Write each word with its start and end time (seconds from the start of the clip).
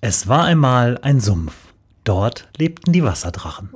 Es 0.00 0.28
war 0.28 0.44
einmal 0.44 0.96
ein 1.02 1.18
Sumpf. 1.18 1.74
Dort 2.04 2.48
lebten 2.56 2.92
die 2.92 3.02
Wasserdrachen. 3.02 3.70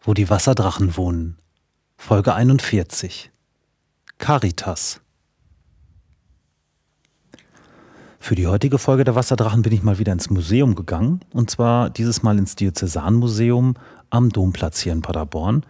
Wo 0.00 0.14
die 0.14 0.30
Wasserdrachen 0.30 0.96
wohnen. 0.96 1.36
Folge 1.98 2.34
41. 2.34 3.30
Caritas. 4.16 5.02
Für 8.22 8.34
die 8.34 8.46
heutige 8.46 8.78
Folge 8.78 9.04
der 9.04 9.14
Wasserdrachen 9.14 9.62
bin 9.62 9.72
ich 9.72 9.82
mal 9.82 9.98
wieder 9.98 10.12
ins 10.12 10.28
Museum 10.28 10.74
gegangen. 10.74 11.20
Und 11.32 11.50
zwar 11.50 11.88
dieses 11.88 12.22
Mal 12.22 12.38
ins 12.38 12.54
Diözesanmuseum 12.54 13.74
am 14.10 14.28
Domplatz 14.28 14.80
hier 14.80 14.92
in 14.92 15.00
Paderborn. 15.00 15.64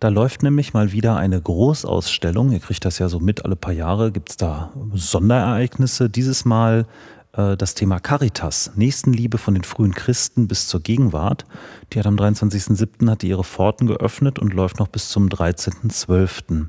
Da 0.00 0.08
läuft 0.08 0.42
nämlich 0.42 0.74
mal 0.74 0.92
wieder 0.92 1.16
eine 1.16 1.40
Großausstellung. 1.40 2.52
Ihr 2.52 2.60
kriegt 2.60 2.84
das 2.84 2.98
ja 2.98 3.08
so 3.08 3.20
mit, 3.20 3.46
alle 3.46 3.56
paar 3.56 3.72
Jahre 3.72 4.12
gibt 4.12 4.30
es 4.30 4.36
da 4.36 4.70
Sonderereignisse. 4.92 6.10
Dieses 6.10 6.44
Mal 6.44 6.86
äh, 7.32 7.56
das 7.56 7.74
Thema 7.74 8.00
Caritas, 8.00 8.72
Nächstenliebe 8.76 9.38
von 9.38 9.54
den 9.54 9.64
frühen 9.64 9.94
Christen 9.94 10.46
bis 10.46 10.68
zur 10.68 10.80
Gegenwart. 10.80 11.46
Die 11.92 11.98
hat 11.98 12.06
am 12.06 12.16
23.07. 12.16 13.10
hat 13.10 13.22
die 13.22 13.28
ihre 13.28 13.44
Pforten 13.44 13.86
geöffnet 13.86 14.38
und 14.38 14.52
läuft 14.52 14.78
noch 14.78 14.88
bis 14.88 15.08
zum 15.08 15.30
13.12. 15.30 16.66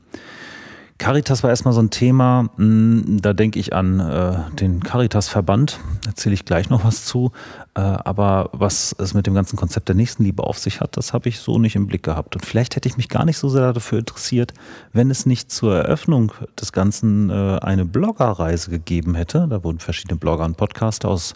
Caritas 0.98 1.44
war 1.44 1.50
erstmal 1.50 1.74
so 1.74 1.82
ein 1.82 1.90
Thema, 1.90 2.50
hm, 2.56 3.20
da 3.22 3.34
denke 3.34 3.60
ich 3.60 3.74
an 3.74 4.00
äh, 4.00 4.38
den 4.56 4.82
Caritas-Verband, 4.82 5.80
erzähle 6.08 6.34
ich 6.34 6.46
gleich 6.46 6.70
noch 6.70 6.86
was 6.86 7.04
zu. 7.04 7.34
Äh, 7.76 7.82
aber 7.82 8.50
was 8.54 8.96
es 8.98 9.14
mit 9.14 9.28
dem 9.28 9.34
ganzen 9.34 9.58
Konzept 9.58 9.90
der 9.90 9.96
Nächstenliebe 9.96 10.42
auf 10.44 10.58
sich 10.58 10.80
hat, 10.80 10.96
das 10.96 11.12
habe 11.12 11.28
ich 11.28 11.40
so 11.40 11.60
nicht 11.60 11.76
im 11.76 11.88
Blick 11.88 12.04
gehabt. 12.04 12.36
Und 12.38 12.46
vielleicht 12.46 12.78
hätte 12.78 12.88
ich 12.88 12.96
mich 12.96 13.10
gar 13.10 13.26
nicht 13.26 13.38
so 13.38 13.50
sehr 13.50 13.74
dafür 13.74 14.00
interessiert, 14.00 14.54
wenn 14.94 15.12
es 15.12 15.26
nicht 15.26 15.52
zur 15.52 15.76
Eröffnung 15.76 16.32
des 16.60 16.72
Ganzen 16.72 17.30
äh, 17.30 17.60
eine 17.60 17.84
Bloggerreise 17.84 18.72
gegeben 18.72 19.16
hätte. 19.16 19.48
Da 19.50 19.66
wurden 19.66 19.80
verschiedene 19.80 20.18
Blogger 20.18 20.46
und 20.46 20.56
Podcaster 20.56 21.10
aus 21.10 21.34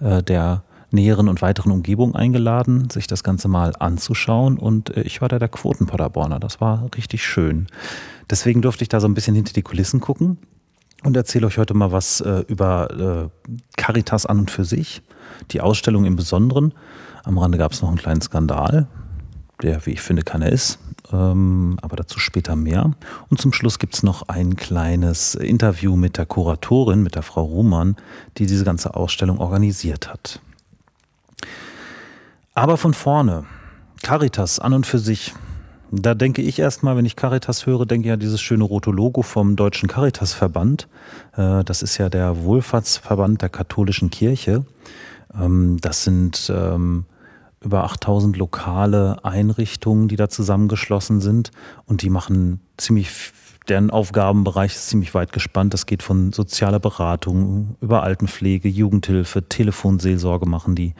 äh, 0.00 0.22
der 0.22 0.62
näheren 0.94 1.28
und 1.28 1.42
weiteren 1.42 1.72
Umgebung 1.72 2.14
eingeladen, 2.14 2.88
sich 2.88 3.06
das 3.06 3.22
Ganze 3.22 3.48
mal 3.48 3.72
anzuschauen. 3.78 4.58
Und 4.58 4.96
äh, 4.96 5.02
ich 5.02 5.20
war 5.20 5.28
da 5.28 5.38
der 5.38 5.48
Quotenpaderborner. 5.48 6.40
Das 6.40 6.60
war 6.60 6.88
richtig 6.96 7.24
schön. 7.24 7.66
Deswegen 8.30 8.62
durfte 8.62 8.82
ich 8.82 8.88
da 8.88 9.00
so 9.00 9.08
ein 9.08 9.14
bisschen 9.14 9.34
hinter 9.34 9.52
die 9.52 9.62
Kulissen 9.62 10.00
gucken 10.00 10.38
und 11.04 11.16
erzähle 11.16 11.46
euch 11.46 11.58
heute 11.58 11.74
mal 11.74 11.92
was 11.92 12.20
äh, 12.20 12.44
über 12.48 13.30
äh, 13.44 13.50
Caritas 13.76 14.26
an 14.26 14.38
und 14.40 14.50
für 14.50 14.64
sich, 14.64 15.02
die 15.50 15.60
Ausstellung 15.60 16.06
im 16.06 16.16
Besonderen. 16.16 16.72
Am 17.24 17.38
Rande 17.38 17.58
gab 17.58 17.72
es 17.72 17.82
noch 17.82 17.88
einen 17.88 17.98
kleinen 17.98 18.22
Skandal, 18.22 18.86
der, 19.62 19.84
wie 19.86 19.92
ich 19.92 20.00
finde, 20.00 20.22
keiner 20.22 20.50
ist, 20.50 20.78
ähm, 21.12 21.78
aber 21.82 21.96
dazu 21.96 22.18
später 22.18 22.56
mehr. 22.56 22.92
Und 23.28 23.40
zum 23.40 23.52
Schluss 23.52 23.78
gibt 23.78 23.94
es 23.94 24.02
noch 24.02 24.28
ein 24.28 24.56
kleines 24.56 25.34
Interview 25.34 25.96
mit 25.96 26.16
der 26.16 26.26
Kuratorin, 26.26 27.02
mit 27.02 27.14
der 27.14 27.22
Frau 27.22 27.44
Ruhmann, 27.44 27.96
die 28.38 28.46
diese 28.46 28.64
ganze 28.64 28.94
Ausstellung 28.94 29.38
organisiert 29.38 30.08
hat. 30.08 30.40
Aber 32.54 32.76
von 32.76 32.94
vorne, 32.94 33.44
Caritas 34.02 34.60
an 34.60 34.74
und 34.74 34.86
für 34.86 35.00
sich, 35.00 35.34
da 35.90 36.14
denke 36.14 36.40
ich 36.40 36.60
erstmal, 36.60 36.96
wenn 36.96 37.04
ich 37.04 37.16
Caritas 37.16 37.66
höre, 37.66 37.84
denke 37.84 38.06
ich 38.06 38.10
ja 38.10 38.16
dieses 38.16 38.40
schöne 38.40 38.62
rote 38.62 38.90
Logo 38.90 39.22
vom 39.22 39.56
Deutschen 39.56 39.88
Caritasverband. 39.88 40.86
Äh, 41.36 41.64
das 41.64 41.82
ist 41.82 41.98
ja 41.98 42.08
der 42.08 42.44
Wohlfahrtsverband 42.44 43.42
der 43.42 43.48
katholischen 43.48 44.10
Kirche. 44.10 44.64
Ähm, 45.36 45.78
das 45.80 46.04
sind 46.04 46.52
ähm, 46.54 47.06
über 47.60 47.82
8000 47.84 48.36
lokale 48.36 49.24
Einrichtungen, 49.24 50.06
die 50.06 50.16
da 50.16 50.28
zusammengeschlossen 50.28 51.20
sind 51.20 51.50
und 51.86 52.02
die 52.02 52.10
machen 52.10 52.60
ziemlich 52.76 53.10
deren 53.68 53.90
Aufgabenbereich 53.90 54.74
ist 54.74 54.88
ziemlich 54.88 55.14
weit 55.14 55.32
gespannt. 55.32 55.72
Das 55.72 55.86
geht 55.86 56.02
von 56.02 56.32
sozialer 56.32 56.80
Beratung 56.80 57.76
über 57.80 58.02
Altenpflege, 58.02 58.68
Jugendhilfe, 58.68 59.48
Telefonseelsorge 59.48 60.46
machen 60.46 60.74
die, 60.74 60.94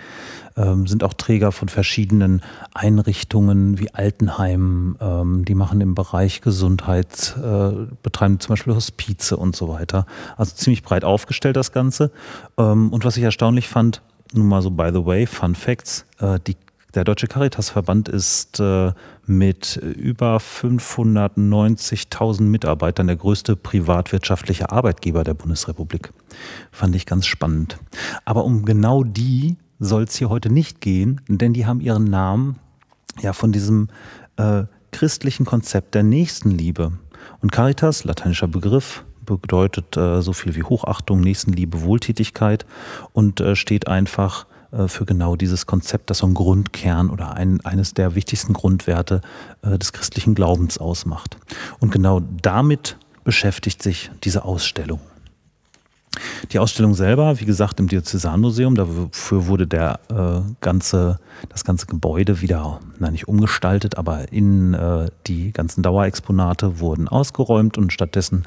ähm, 0.57 0.87
sind 0.87 1.05
auch 1.05 1.13
Träger 1.13 1.53
von 1.53 1.69
verschiedenen 1.69 2.43
Einrichtungen 2.73 3.79
wie 3.79 3.93
Altenheimen. 3.93 4.97
Ähm, 5.01 5.45
die 5.45 5.55
machen 5.55 5.81
im 5.81 5.95
Bereich 5.95 6.41
Gesundheit, 6.41 7.37
äh, 7.37 7.87
betreiben 8.03 8.41
zum 8.41 8.55
Beispiel 8.55 8.75
Hospize 8.75 9.37
und 9.37 9.55
so 9.55 9.69
weiter. 9.69 10.07
Also 10.37 10.55
ziemlich 10.55 10.83
breit 10.83 11.05
aufgestellt 11.05 11.57
das 11.57 11.73
Ganze. 11.73 12.11
Ähm, 12.57 12.93
und 12.93 13.05
was 13.05 13.17
ich 13.17 13.23
erstaunlich 13.23 13.69
fand, 13.69 14.01
nun 14.33 14.49
mal 14.49 14.63
so 14.63 14.71
by 14.71 14.91
the 14.93 15.05
way, 15.05 15.27
Fun 15.27 15.55
Facts, 15.55 16.07
äh, 16.19 16.39
die 16.47 16.57
der 16.95 17.05
Deutsche 17.05 17.27
Caritasverband 17.27 18.09
ist 18.09 18.61
äh, 18.61 18.93
mit 19.27 19.77
über 19.77 20.39
590.000 20.39 22.43
Mitarbeitern 22.43 23.07
der 23.07 23.17
größte 23.17 23.57
privatwirtschaftliche 23.57 24.71
Arbeitgeber 24.71 25.25
der 25.25 25.35
Bundesrepublik. 25.35 26.13
Fand 26.71 26.95
ich 26.95 27.07
ganz 27.07 27.27
spannend. 27.27 27.79
Aber 28.25 28.45
um 28.45 28.65
genau 28.65 29.05
die 29.05 29.57
soll 29.79 30.05
es 30.05 30.17
hier 30.17 30.29
heute 30.29 30.51
nicht 30.51 30.81
gehen, 30.81 31.21
denn 31.29 31.53
die 31.53 31.67
haben 31.67 31.81
ihren 31.81 32.05
Namen 32.05 32.59
ja 33.21 33.33
von 33.33 33.53
diesem 33.53 33.89
äh, 34.37 34.65
christlichen 34.93 35.45
Konzept 35.45 35.95
der 35.95 36.05
Nächstenliebe. 36.05 36.93
Und 37.41 37.53
Caritas, 37.53 38.05
lateinischer 38.05 38.49
Begriff, 38.49 39.05
bedeutet 39.25 39.97
äh, 39.97 40.23
so 40.23 40.33
viel 40.33 40.55
wie 40.55 40.63
Hochachtung, 40.63 41.21
Nächstenliebe, 41.21 41.83
Wohltätigkeit 41.83 42.67
und 43.13 43.41
äh, 43.41 43.57
steht 43.57 43.89
einfach 43.89 44.47
für 44.89 45.05
genau 45.05 45.37
dieses 45.37 45.67
Konzept, 45.67 46.11
das 46.11 46.19
so 46.19 46.27
ein 46.27 46.35
Grundkern 46.35 47.11
oder 47.11 47.35
ein, 47.35 47.65
eines 47.65 47.95
der 47.95 48.15
wichtigsten 48.15 48.53
Grundwerte 48.53 49.21
äh, 49.63 49.79
des 49.79 49.93
christlichen 49.93 50.35
Glaubens 50.35 50.79
ausmacht. 50.79 51.37
Und 51.81 51.93
genau 51.93 52.21
damit 52.43 52.97
beschäftigt 53.25 53.83
sich 53.83 54.11
diese 54.23 54.45
Ausstellung. 54.45 55.01
Die 56.53 56.59
Ausstellung 56.59 56.95
selber, 56.95 57.41
wie 57.41 57.45
gesagt, 57.45 57.81
im 57.81 57.89
Diözesanmuseum, 57.89 58.77
dafür 58.77 59.47
wurde 59.47 59.67
der 59.67 59.99
äh, 60.09 60.53
ganze, 60.61 61.19
das 61.49 61.65
ganze 61.65 61.87
Gebäude 61.87 62.41
wieder, 62.41 62.81
nein, 62.99 63.13
nicht 63.13 63.27
umgestaltet, 63.27 63.99
aber 63.99 64.33
in 64.33 64.75
äh, 64.75 65.09
die 65.27 65.53
ganzen 65.53 65.83
Dauerexponate 65.83 66.79
wurden 66.79 67.09
ausgeräumt 67.09 67.79
und 67.79 67.93
stattdessen 67.93 68.45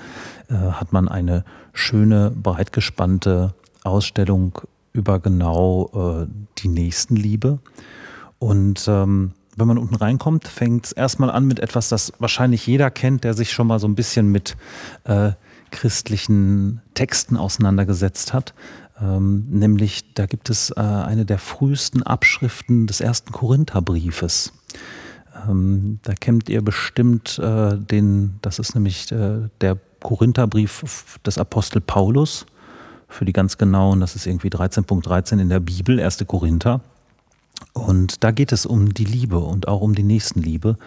äh, 0.50 0.54
hat 0.54 0.94
man 0.94 1.10
eine 1.10 1.44
schöne, 1.74 2.32
breitgespannte 2.32 3.54
Ausstellung 3.84 4.62
über 4.98 5.20
genau 5.20 6.26
äh, 6.26 6.28
die 6.58 6.68
Nächstenliebe. 6.68 7.60
Und 8.40 8.86
ähm, 8.88 9.34
wenn 9.56 9.68
man 9.68 9.78
unten 9.78 9.96
reinkommt, 9.96 10.48
fängt 10.48 10.86
es 10.86 10.92
erstmal 10.92 11.32
an 11.32 11.46
mit 11.46 11.60
etwas, 11.60 11.90
das 11.90 12.14
wahrscheinlich 12.20 12.68
jeder 12.68 12.92
kennt, 12.92 13.24
der 13.24 13.34
sich 13.34 13.52
schon 13.52 13.68
mal 13.68 13.80
so 13.80 13.88
ein 13.88 13.96
bisschen 13.96 14.28
mit 14.32 14.58
äh, 15.06 15.32
christlichen 15.72 16.82
Texten 16.94 17.38
auseinandergesetzt 17.38 18.34
hat. 18.34 18.54
Ähm, 19.02 19.46
nämlich, 19.50 20.14
da 20.14 20.26
gibt 20.26 20.50
es 20.50 20.72
äh, 20.72 20.80
eine 20.80 21.26
der 21.26 21.40
frühesten 21.40 22.04
Abschriften 22.04 22.88
des 22.88 23.02
ersten 23.02 23.32
Korintherbriefes. 23.32 24.54
Ähm, 25.48 26.00
da 26.04 26.14
kennt 26.14 26.50
ihr 26.50 26.64
bestimmt 26.64 27.40
äh, 27.40 27.78
den, 27.78 28.38
das 28.42 28.60
ist 28.60 28.76
nämlich 28.76 29.12
äh, 29.12 29.50
der 29.62 29.78
Korintherbrief 30.02 31.20
des 31.26 31.38
Apostel 31.38 31.82
Paulus 31.82 32.46
für 33.08 33.26
die 33.26 33.34
ganz 33.34 33.58
genauen, 33.58 34.00
das 34.00 34.16
ist 34.16 34.28
irgendwie 34.28 34.50
13.13 34.50 35.04
.13 35.04 35.42
in 35.42 35.50
der 35.50 35.60
Bibel, 35.60 36.00
1. 36.00 36.26
Korinther. 36.28 36.82
Und 37.74 38.24
da 38.24 38.32
geht 38.32 38.52
es 38.52 38.66
um 38.66 38.94
die 38.94 39.06
Liebe 39.06 39.40
und 39.40 39.68
auch 39.68 39.82
um 39.82 39.96
die 39.96 40.04
Nächstenliebe. 40.04 40.78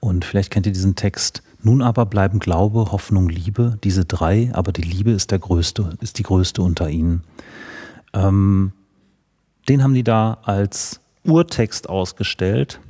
Und 0.00 0.24
vielleicht 0.24 0.50
kennt 0.50 0.66
ihr 0.66 0.72
diesen 0.72 0.96
Text. 0.96 1.42
Nun 1.62 1.82
aber 1.82 2.06
bleiben 2.06 2.38
Glaube, 2.38 2.92
Hoffnung, 2.92 3.28
Liebe, 3.28 3.78
diese 3.84 4.04
drei, 4.04 4.50
aber 4.52 4.72
die 4.72 4.82
Liebe 4.82 5.10
ist 5.10 5.30
der 5.30 5.38
größte, 5.38 5.96
ist 6.00 6.18
die 6.18 6.22
größte 6.22 6.62
unter 6.62 6.88
ihnen. 6.88 7.22
Ähm, 8.14 8.72
den 9.68 9.82
haben 9.82 9.94
die 9.94 10.04
da 10.04 10.38
als 10.42 11.00
Urtext 11.24 11.88
ausgestellt, 11.88 12.80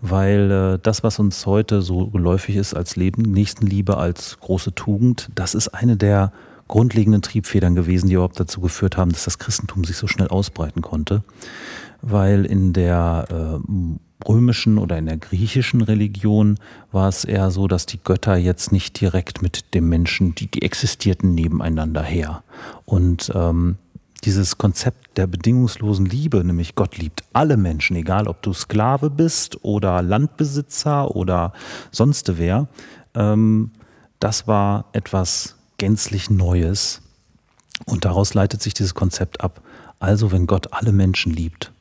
weil 0.00 0.50
äh, 0.50 0.78
das, 0.82 1.02
was 1.02 1.18
uns 1.18 1.44
heute 1.46 1.82
so 1.82 2.06
geläufig 2.08 2.56
ist 2.56 2.74
als 2.74 2.96
Leben, 2.96 3.22
Nächstenliebe, 3.22 3.98
als 3.98 4.38
große 4.40 4.74
Tugend, 4.74 5.30
das 5.34 5.54
ist 5.54 5.68
eine 5.68 5.96
der 5.96 6.32
grundlegenden 6.68 7.22
Triebfedern 7.22 7.74
gewesen, 7.74 8.08
die 8.08 8.14
überhaupt 8.14 8.40
dazu 8.40 8.60
geführt 8.60 8.96
haben, 8.96 9.12
dass 9.12 9.24
das 9.24 9.38
Christentum 9.38 9.84
sich 9.84 9.96
so 9.96 10.06
schnell 10.06 10.28
ausbreiten 10.28 10.82
konnte. 10.82 11.22
Weil 12.00 12.44
in 12.44 12.72
der 12.72 13.26
äh, 13.30 14.28
römischen 14.28 14.78
oder 14.78 14.98
in 14.98 15.06
der 15.06 15.16
griechischen 15.16 15.80
Religion 15.80 16.58
war 16.92 17.08
es 17.08 17.24
eher 17.24 17.50
so, 17.50 17.68
dass 17.68 17.86
die 17.86 18.00
Götter 18.02 18.36
jetzt 18.36 18.72
nicht 18.72 19.00
direkt 19.00 19.42
mit 19.42 19.74
dem 19.74 19.88
Menschen, 19.88 20.34
die, 20.34 20.50
die 20.50 20.62
existierten 20.62 21.34
nebeneinander 21.34 22.02
her. 22.02 22.42
Und 22.84 23.30
ähm, 23.34 23.76
dieses 24.24 24.56
Konzept 24.56 25.18
der 25.18 25.26
bedingungslosen 25.26 26.06
Liebe, 26.06 26.42
nämlich 26.44 26.74
Gott 26.74 26.96
liebt 26.96 27.24
alle 27.32 27.56
Menschen, 27.56 27.96
egal 27.96 28.26
ob 28.26 28.42
du 28.42 28.52
Sklave 28.52 29.10
bist 29.10 29.62
oder 29.62 30.02
Landbesitzer 30.02 31.14
oder 31.14 31.52
sonst 31.90 32.38
wer, 32.38 32.68
ähm, 33.14 33.70
das 34.20 34.46
war 34.46 34.86
etwas 34.92 35.56
gänzlich 35.78 36.30
Neues. 36.30 37.02
Und 37.86 38.04
daraus 38.04 38.34
leitet 38.34 38.62
sich 38.62 38.74
dieses 38.74 38.94
Konzept 38.94 39.40
ab, 39.40 39.60
Also 39.98 40.32
wenn 40.32 40.46
Gott 40.46 40.72
alle 40.72 40.92
Menschen 40.92 41.32
liebt, 41.32 41.72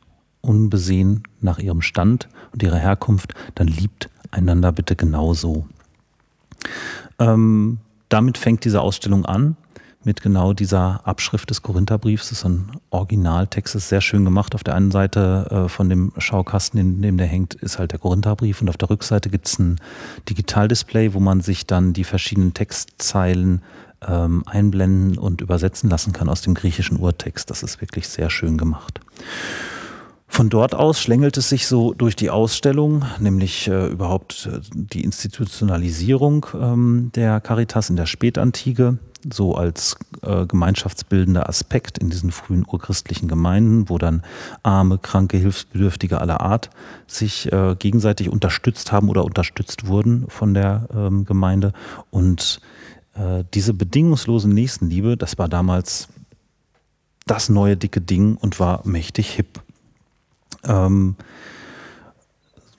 unbesehen 0.41 1.23
nach 1.41 1.59
ihrem 1.59 1.81
Stand 1.81 2.29
und 2.51 2.63
ihrer 2.63 2.77
Herkunft, 2.77 3.33
dann 3.55 3.67
liebt 3.67 4.09
einander 4.31 4.71
bitte 4.71 4.95
genauso. 4.95 5.67
Ähm, 7.19 7.79
damit 8.09 8.37
fängt 8.37 8.65
diese 8.65 8.81
Ausstellung 8.81 9.25
an 9.25 9.55
mit 10.05 10.21
genau 10.21 10.53
dieser 10.53 11.01
Abschrift 11.05 11.49
des 11.49 11.61
Korintherbriefs. 11.61 12.29
Das 12.29 12.39
ist 12.39 12.45
ein 12.45 12.71
Originaltext, 12.89 13.75
ist 13.75 13.89
sehr 13.89 14.01
schön 14.01 14.25
gemacht. 14.25 14.55
Auf 14.55 14.63
der 14.63 14.75
einen 14.75 14.91
Seite 14.91 15.47
äh, 15.65 15.69
von 15.69 15.89
dem 15.89 16.11
Schaukasten, 16.17 16.79
in 16.79 17.01
dem 17.01 17.17
der 17.17 17.27
hängt, 17.27 17.53
ist 17.55 17.79
halt 17.79 17.91
der 17.91 17.99
Korintherbrief 17.99 18.61
und 18.61 18.69
auf 18.69 18.77
der 18.77 18.89
Rückseite 18.89 19.29
gibt 19.29 19.47
es 19.47 19.59
ein 19.59 19.79
Digitaldisplay, 20.29 21.13
wo 21.13 21.19
man 21.19 21.41
sich 21.41 21.65
dann 21.65 21.93
die 21.93 22.03
verschiedenen 22.03 22.53
Textzeilen 22.53 23.61
ähm, 24.07 24.43
einblenden 24.45 25.17
und 25.17 25.41
übersetzen 25.41 25.89
lassen 25.89 26.13
kann 26.13 26.29
aus 26.29 26.41
dem 26.41 26.53
griechischen 26.53 26.97
Urtext. 26.97 27.49
Das 27.49 27.63
ist 27.63 27.81
wirklich 27.81 28.07
sehr 28.07 28.29
schön 28.29 28.57
gemacht. 28.57 28.99
Von 30.33 30.49
dort 30.49 30.73
aus 30.73 30.99
schlängelt 30.99 31.37
es 31.37 31.49
sich 31.49 31.67
so 31.67 31.93
durch 31.93 32.15
die 32.15 32.31
Ausstellung, 32.31 33.05
nämlich 33.19 33.67
äh, 33.67 33.85
überhaupt 33.85 34.49
äh, 34.51 34.61
die 34.73 35.03
Institutionalisierung 35.03 36.47
ähm, 36.59 37.11
der 37.13 37.39
Caritas 37.39 37.91
in 37.91 37.97
der 37.97 38.07
Spätantike, 38.07 38.97
so 39.31 39.53
als 39.53 39.95
äh, 40.23 40.47
gemeinschaftsbildender 40.47 41.47
Aspekt 41.47 41.99
in 41.99 42.09
diesen 42.09 42.31
frühen 42.31 42.65
urchristlichen 42.67 43.27
Gemeinden, 43.27 43.89
wo 43.89 43.99
dann 43.99 44.23
arme, 44.63 44.97
kranke, 44.97 45.37
Hilfsbedürftige 45.37 46.19
aller 46.19 46.41
Art 46.41 46.71
sich 47.05 47.51
äh, 47.51 47.75
gegenseitig 47.77 48.29
unterstützt 48.29 48.91
haben 48.91 49.09
oder 49.09 49.25
unterstützt 49.25 49.85
wurden 49.85 50.25
von 50.29 50.55
der 50.55 50.87
ähm, 50.95 51.25
Gemeinde. 51.25 51.73
Und 52.09 52.59
äh, 53.13 53.43
diese 53.53 53.75
bedingungslose 53.75 54.49
Nächstenliebe, 54.49 55.15
das 55.15 55.37
war 55.37 55.47
damals 55.47 56.07
das 57.27 57.49
neue 57.49 57.77
dicke 57.77 58.01
Ding 58.01 58.35
und 58.35 58.59
war 58.59 58.81
mächtig 58.83 59.29
hip. 59.29 59.62
Ähm, 60.65 61.15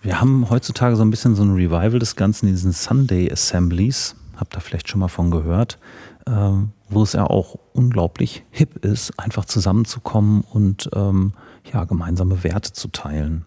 wir 0.03 0.21
haben 0.21 0.51
heutzutage 0.51 0.97
so 0.97 1.03
ein 1.03 1.11
bisschen 1.11 1.35
so 1.35 1.43
ein 1.43 1.55
Revival 1.55 1.99
des 1.99 2.17
Ganzen 2.17 2.47
diesen 2.47 2.73
Sunday 2.73 3.31
Assemblies. 3.33 4.17
Habt 4.37 4.57
ihr 4.57 4.61
vielleicht 4.61 4.89
schon 4.89 5.01
mal 5.01 5.09
von 5.09 5.31
gehört, 5.31 5.79
ähm, 6.27 6.73
wo 6.89 7.03
es 7.03 7.15
ja 7.15 7.25
auch 7.25 7.59
unglaublich 7.73 8.45
hip 8.51 8.85
ist, 8.85 9.19
einfach 9.19 9.45
zusammenzukommen 9.45 10.43
und 10.43 10.91
ähm, 10.95 11.33
ja, 11.73 11.85
gemeinsame 11.85 12.45
Werte 12.45 12.73
zu 12.73 12.89
teilen. 12.89 13.45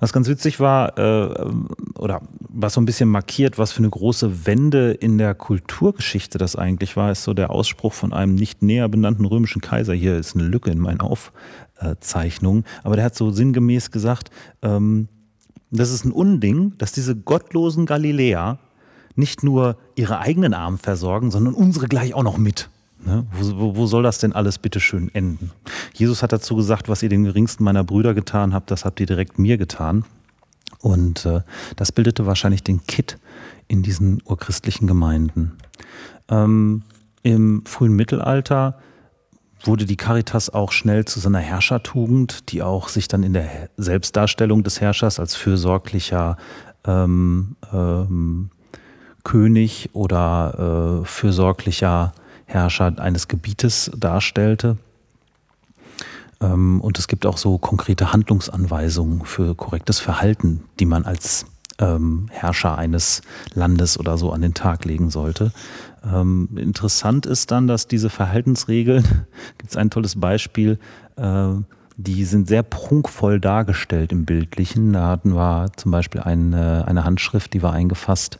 Was 0.00 0.14
ganz 0.14 0.28
witzig 0.28 0.60
war, 0.60 0.98
äh, 0.98 1.52
oder 1.98 2.22
was 2.48 2.74
so 2.74 2.80
ein 2.80 2.86
bisschen 2.86 3.10
markiert, 3.10 3.58
was 3.58 3.70
für 3.70 3.80
eine 3.80 3.90
große 3.90 4.46
Wende 4.46 4.92
in 4.92 5.18
der 5.18 5.34
Kulturgeschichte 5.34 6.38
das 6.38 6.56
eigentlich 6.56 6.96
war, 6.96 7.12
ist 7.12 7.22
so 7.22 7.34
der 7.34 7.50
Ausspruch 7.50 7.92
von 7.92 8.14
einem 8.14 8.34
nicht 8.34 8.62
näher 8.62 8.88
benannten 8.88 9.26
römischen 9.26 9.60
Kaiser. 9.60 9.92
Hier 9.92 10.16
ist 10.16 10.34
eine 10.34 10.44
Lücke 10.44 10.70
in 10.70 10.78
meinen 10.78 11.00
Aufzeichnungen, 11.00 12.64
aber 12.82 12.96
der 12.96 13.04
hat 13.04 13.14
so 13.14 13.30
sinngemäß 13.30 13.90
gesagt, 13.90 14.30
ähm, 14.62 15.08
das 15.70 15.90
ist 15.92 16.04
ein 16.04 16.12
Unding, 16.12 16.72
dass 16.78 16.92
diese 16.92 17.14
gottlosen 17.14 17.86
Galiläer 17.86 18.58
nicht 19.14 19.42
nur 19.42 19.76
ihre 19.96 20.18
eigenen 20.18 20.54
Armen 20.54 20.78
versorgen, 20.78 21.30
sondern 21.30 21.54
unsere 21.54 21.86
gleich 21.86 22.14
auch 22.14 22.22
noch 22.22 22.38
mit. 22.38 22.70
Ne? 23.10 23.26
Wo, 23.32 23.74
wo, 23.74 23.86
soll 23.86 24.04
das 24.04 24.18
denn 24.18 24.32
alles 24.32 24.58
bitte 24.58 24.78
schön 24.78 25.12
enden? 25.12 25.50
Jesus 25.94 26.22
hat 26.22 26.32
dazu 26.32 26.54
gesagt, 26.54 26.88
was 26.88 27.02
ihr 27.02 27.08
den 27.08 27.24
geringsten 27.24 27.64
meiner 27.64 27.82
Brüder 27.82 28.14
getan 28.14 28.54
habt, 28.54 28.70
das 28.70 28.84
habt 28.84 29.00
ihr 29.00 29.06
direkt 29.06 29.36
mir 29.36 29.58
getan. 29.58 30.04
Und 30.78 31.26
äh, 31.26 31.40
das 31.74 31.90
bildete 31.90 32.26
wahrscheinlich 32.26 32.62
den 32.62 32.86
Kit 32.86 33.18
in 33.66 33.82
diesen 33.82 34.22
urchristlichen 34.24 34.86
Gemeinden. 34.86 35.56
Ähm, 36.28 36.84
Im 37.24 37.64
frühen 37.66 37.96
Mittelalter 37.96 38.78
wurde 39.64 39.86
die 39.86 39.96
Caritas 39.96 40.48
auch 40.48 40.70
schnell 40.70 41.04
zu 41.04 41.18
so 41.18 41.28
einer 41.28 41.40
Herrschertugend, 41.40 42.52
die 42.52 42.62
auch 42.62 42.88
sich 42.88 43.08
dann 43.08 43.24
in 43.24 43.32
der 43.32 43.70
Selbstdarstellung 43.76 44.62
des 44.62 44.80
Herrschers 44.80 45.18
als 45.18 45.34
fürsorglicher 45.34 46.36
ähm, 46.86 47.56
ähm, 47.72 48.50
König 49.24 49.90
oder 49.94 51.00
äh, 51.02 51.04
fürsorglicher 51.04 52.12
Herrscher 52.50 52.98
eines 52.98 53.28
Gebietes 53.28 53.90
darstellte. 53.96 54.76
Ähm, 56.40 56.80
und 56.80 56.98
es 56.98 57.06
gibt 57.06 57.26
auch 57.26 57.36
so 57.36 57.58
konkrete 57.58 58.12
Handlungsanweisungen 58.12 59.24
für 59.24 59.54
korrektes 59.54 60.00
Verhalten, 60.00 60.64
die 60.80 60.86
man 60.86 61.04
als 61.04 61.46
ähm, 61.78 62.26
Herrscher 62.30 62.76
eines 62.76 63.22
Landes 63.54 63.98
oder 63.98 64.18
so 64.18 64.32
an 64.32 64.42
den 64.42 64.54
Tag 64.54 64.84
legen 64.84 65.10
sollte. 65.10 65.52
Ähm, 66.04 66.48
interessant 66.56 67.24
ist 67.24 67.50
dann, 67.50 67.66
dass 67.66 67.86
diese 67.86 68.10
Verhaltensregeln, 68.10 69.04
gibt 69.58 69.70
es 69.70 69.76
ein 69.76 69.90
tolles 69.90 70.18
Beispiel, 70.18 70.78
äh, 71.16 71.50
die 71.96 72.24
sind 72.24 72.48
sehr 72.48 72.62
prunkvoll 72.62 73.40
dargestellt 73.40 74.10
im 74.10 74.24
Bildlichen. 74.24 74.94
Da 74.94 75.08
hatten 75.08 75.34
wir 75.34 75.70
zum 75.76 75.92
Beispiel 75.92 76.22
eine, 76.22 76.86
eine 76.88 77.04
Handschrift, 77.04 77.52
die 77.52 77.62
war 77.62 77.74
eingefasst 77.74 78.38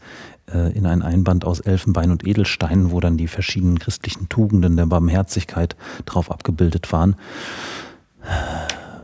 in 0.53 0.87
einen 0.87 1.03
Einband 1.03 1.45
aus 1.45 1.61
Elfenbein 1.61 2.11
und 2.11 2.27
Edelsteinen, 2.27 2.91
wo 2.91 3.01
dann 3.01 3.17
die 3.17 3.29
verschiedenen 3.29 3.79
christlichen 3.79 4.29
Tugenden 4.29 4.77
der 4.77 4.87
Barmherzigkeit 4.87 5.77
drauf 6.07 6.31
abgebildet 6.31 6.93
waren. 6.93 7.17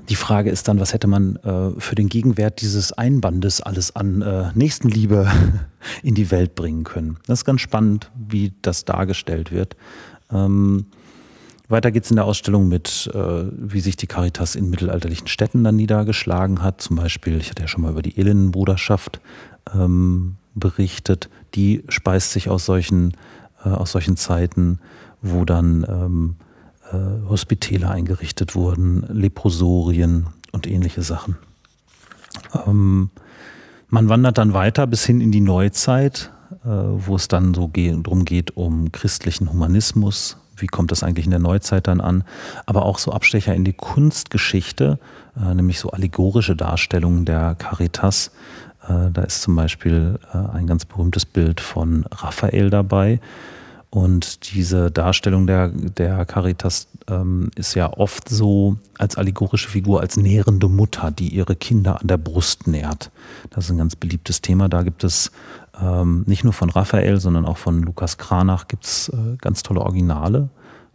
Die 0.09 0.17
Frage 0.17 0.51
ist 0.51 0.69
dann, 0.69 0.79
was 0.79 0.93
hätte 0.93 1.09
man 1.09 1.37
äh, 1.37 1.81
für 1.81 1.97
den 1.97 2.09
Gegenwert 2.09 2.61
dieses 2.61 2.93
Einbandes 2.93 3.61
alles 3.61 3.97
an 3.97 4.23
äh, 4.23 4.51
Nächstenliebe 4.55 5.31
in 6.03 6.15
die 6.15 6.31
Welt 6.31 6.55
bringen 6.55 6.85
können? 6.85 7.19
Das 7.27 7.41
ist 7.41 7.45
ganz 7.45 7.61
spannend, 7.61 8.11
wie 8.15 8.53
das 8.63 8.85
dargestellt 8.85 9.51
wird. 9.51 9.77
Ähm, 10.31 10.87
weiter 11.69 11.91
geht 11.91 12.05
es 12.05 12.11
in 12.11 12.17
der 12.17 12.25
Ausstellung 12.25 12.69
mit, 12.69 13.11
äh, 13.13 13.19
wie 13.51 13.81
sich 13.81 13.97
die 13.97 14.07
Caritas 14.07 14.55
in 14.55 14.71
mittelalterlichen 14.71 15.27
Städten 15.27 15.65
dann 15.65 15.75
niedergeschlagen 15.75 16.63
hat. 16.63 16.81
Zum 16.81 16.97
Beispiel, 16.97 17.39
ich 17.39 17.51
hatte 17.51 17.63
ja 17.63 17.69
schon 17.69 17.83
mal 17.83 17.91
über 17.91 18.03
die 18.03 18.17
Elendenbruderschaft 18.17 19.21
ähm, 19.75 20.37
berichtet, 20.57 21.31
die 21.55 21.85
speist 21.89 22.33
sich 22.33 22.49
aus 22.49 22.67
solchen, 22.67 23.13
äh, 23.65 23.69
aus 23.69 23.93
solchen 23.93 24.17
Zeiten, 24.17 24.81
wo 25.23 25.45
dann 25.45 25.87
ähm, 25.89 26.37
äh, 26.93 27.29
Hospitäle 27.29 27.89
eingerichtet 27.89 28.55
wurden, 28.55 29.05
Leprosorien 29.09 30.27
und 30.53 30.67
ähnliche 30.67 31.03
Sachen. 31.03 31.37
Ähm, 32.67 33.11
man 33.89 34.09
wandert 34.09 34.39
dann 34.39 34.53
weiter 34.53 34.87
bis 34.87 35.05
hin 35.05 35.21
in 35.21 35.31
die 35.31 35.41
Neuzeit, 35.41 36.33
äh, 36.65 36.69
wo 36.69 37.17
es 37.17 37.29
dann 37.29 37.55
so 37.55 37.69
ge 37.69 37.97
darum 38.03 38.25
geht, 38.25 38.57
um 38.57 38.91
christlichen 38.93 39.53
Humanismus. 39.53 40.39
Wie 40.57 40.67
kommt 40.67 40.91
das 40.91 41.03
eigentlich 41.03 41.27
in 41.27 41.31
der 41.31 41.41
Neuzeit 41.41 41.87
dann 41.87 42.01
an? 42.01 42.25
Aber 42.65 42.85
auch 42.85 42.99
so 42.99 43.13
Abstecher 43.13 43.55
in 43.55 43.65
die 43.65 43.75
Kunstgeschichte, 43.75 44.99
äh, 45.37 45.55
nämlich 45.55 45.79
so 45.79 45.91
allegorische 45.91 46.57
Darstellungen 46.57 47.25
der 47.25 47.55
Caritas, 47.57 48.31
da 48.89 49.23
ist 49.23 49.43
zum 49.43 49.57
Beispiel 49.57 50.19
äh, 50.33 50.57
ein 50.57 50.67
ganz 50.67 50.85
berühmtes 50.85 51.25
Bild 51.25 51.61
von 51.61 52.05
Raphael 52.11 52.71
dabei. 52.71 53.21
Und 53.91 54.53
diese 54.53 54.91
Darstellung 54.91 55.47
der, 55.47 55.69
der 55.69 56.25
Caritas 56.27 56.89
ähm, 57.09 57.51
ist 57.55 57.75
ja 57.75 57.91
oft 57.93 58.29
so 58.29 58.77
als 58.99 59.17
allegorische 59.17 59.69
Figur, 59.69 60.01
als 60.01 60.17
nährende 60.17 60.69
Mutter, 60.69 61.11
die 61.11 61.29
ihre 61.29 61.57
Kinder 61.57 62.01
an 62.01 62.07
der 62.07 62.19
Brust 62.19 62.67
nährt. 62.67 63.11
Das 63.51 63.65
ist 63.65 63.71
ein 63.71 63.79
ganz 63.79 63.97
beliebtes 63.97 64.43
Thema. 64.43 64.69
Da 64.69 64.83
gibt 64.83 65.05
es 65.05 65.31
ähm, 65.81 66.25
nicht 66.27 66.45
nur 66.45 66.53
von 66.53 66.69
Raphael, 66.69 67.21
sondern 67.21 67.47
auch 67.47 67.57
von 67.57 67.83
Lukas 67.83 68.19
Kranach 68.19 68.69
gibt 68.69 68.85
es 68.85 69.09
äh, 69.09 69.37
ganz 69.41 69.63
tolle 69.63 69.81
Originale. 69.81 70.49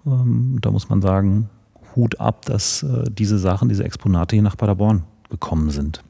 Ähm, 0.05 0.59
da 0.61 0.69
muss 0.69 0.89
man 0.89 1.01
sagen, 1.01 1.49
Hut 1.95 2.19
ab, 2.19 2.45
dass 2.45 2.83
äh, 2.83 3.05
diese 3.09 3.39
Sachen, 3.39 3.69
diese 3.69 3.83
Exponate 3.83 4.35
hier 4.35 4.43
nach 4.43 4.57
Paderborn 4.57 5.03
gekommen 5.29 5.71
sind. 5.71 6.03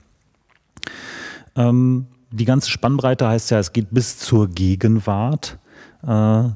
Ähm, 1.56 2.08
die 2.32 2.46
ganze 2.46 2.70
Spannbreite 2.70 3.28
heißt 3.28 3.52
ja, 3.52 3.60
es 3.60 3.74
geht 3.74 3.88
bis 3.92 4.18
zur 4.18 4.48
Gegenwart. 4.48 5.58
Äh, 6.04 6.50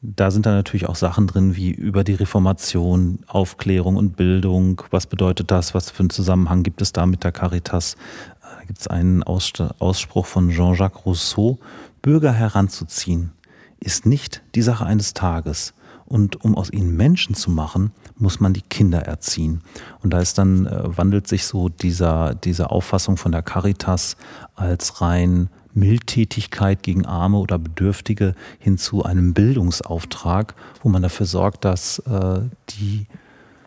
da 0.00 0.30
sind 0.30 0.46
dann 0.46 0.54
natürlich 0.54 0.88
auch 0.88 0.94
Sachen 0.94 1.26
drin 1.26 1.56
wie 1.56 1.70
über 1.70 2.04
die 2.04 2.14
Reformation, 2.14 3.18
Aufklärung 3.26 3.96
und 3.96 4.16
Bildung. 4.16 4.82
Was 4.90 5.06
bedeutet 5.06 5.50
das? 5.50 5.74
Was 5.74 5.90
für 5.90 6.00
einen 6.00 6.10
Zusammenhang 6.10 6.62
gibt 6.62 6.80
es 6.80 6.92
da 6.92 7.04
mit 7.06 7.24
der 7.24 7.32
Caritas? 7.32 7.96
Da 8.40 8.64
gibt 8.64 8.78
es 8.78 8.86
einen 8.86 9.24
Ausspruch 9.24 10.26
von 10.26 10.50
Jean-Jacques 10.50 11.04
Rousseau. 11.04 11.58
Bürger 12.00 12.32
heranzuziehen 12.32 13.32
ist 13.80 14.06
nicht 14.06 14.42
die 14.54 14.62
Sache 14.62 14.86
eines 14.86 15.14
Tages. 15.14 15.74
Und 16.08 16.42
um 16.42 16.54
aus 16.54 16.72
ihnen 16.72 16.96
Menschen 16.96 17.34
zu 17.34 17.50
machen, 17.50 17.92
muss 18.16 18.40
man 18.40 18.54
die 18.54 18.62
Kinder 18.62 19.02
erziehen. 19.02 19.60
Und 20.02 20.10
da 20.12 20.20
ist 20.20 20.38
dann, 20.38 20.66
äh, 20.66 20.96
wandelt 20.96 21.28
sich 21.28 21.44
so 21.44 21.68
dieser, 21.68 22.34
diese 22.34 22.70
Auffassung 22.70 23.18
von 23.18 23.30
der 23.30 23.42
Caritas 23.42 24.16
als 24.54 25.02
rein 25.02 25.50
Mildtätigkeit 25.74 26.82
gegen 26.82 27.04
Arme 27.04 27.38
oder 27.38 27.58
Bedürftige 27.58 28.34
hin 28.58 28.78
zu 28.78 29.04
einem 29.04 29.34
Bildungsauftrag, 29.34 30.54
wo 30.82 30.88
man 30.88 31.02
dafür 31.02 31.26
sorgt, 31.26 31.64
dass 31.64 31.98
äh, 32.00 32.40
die 32.70 33.06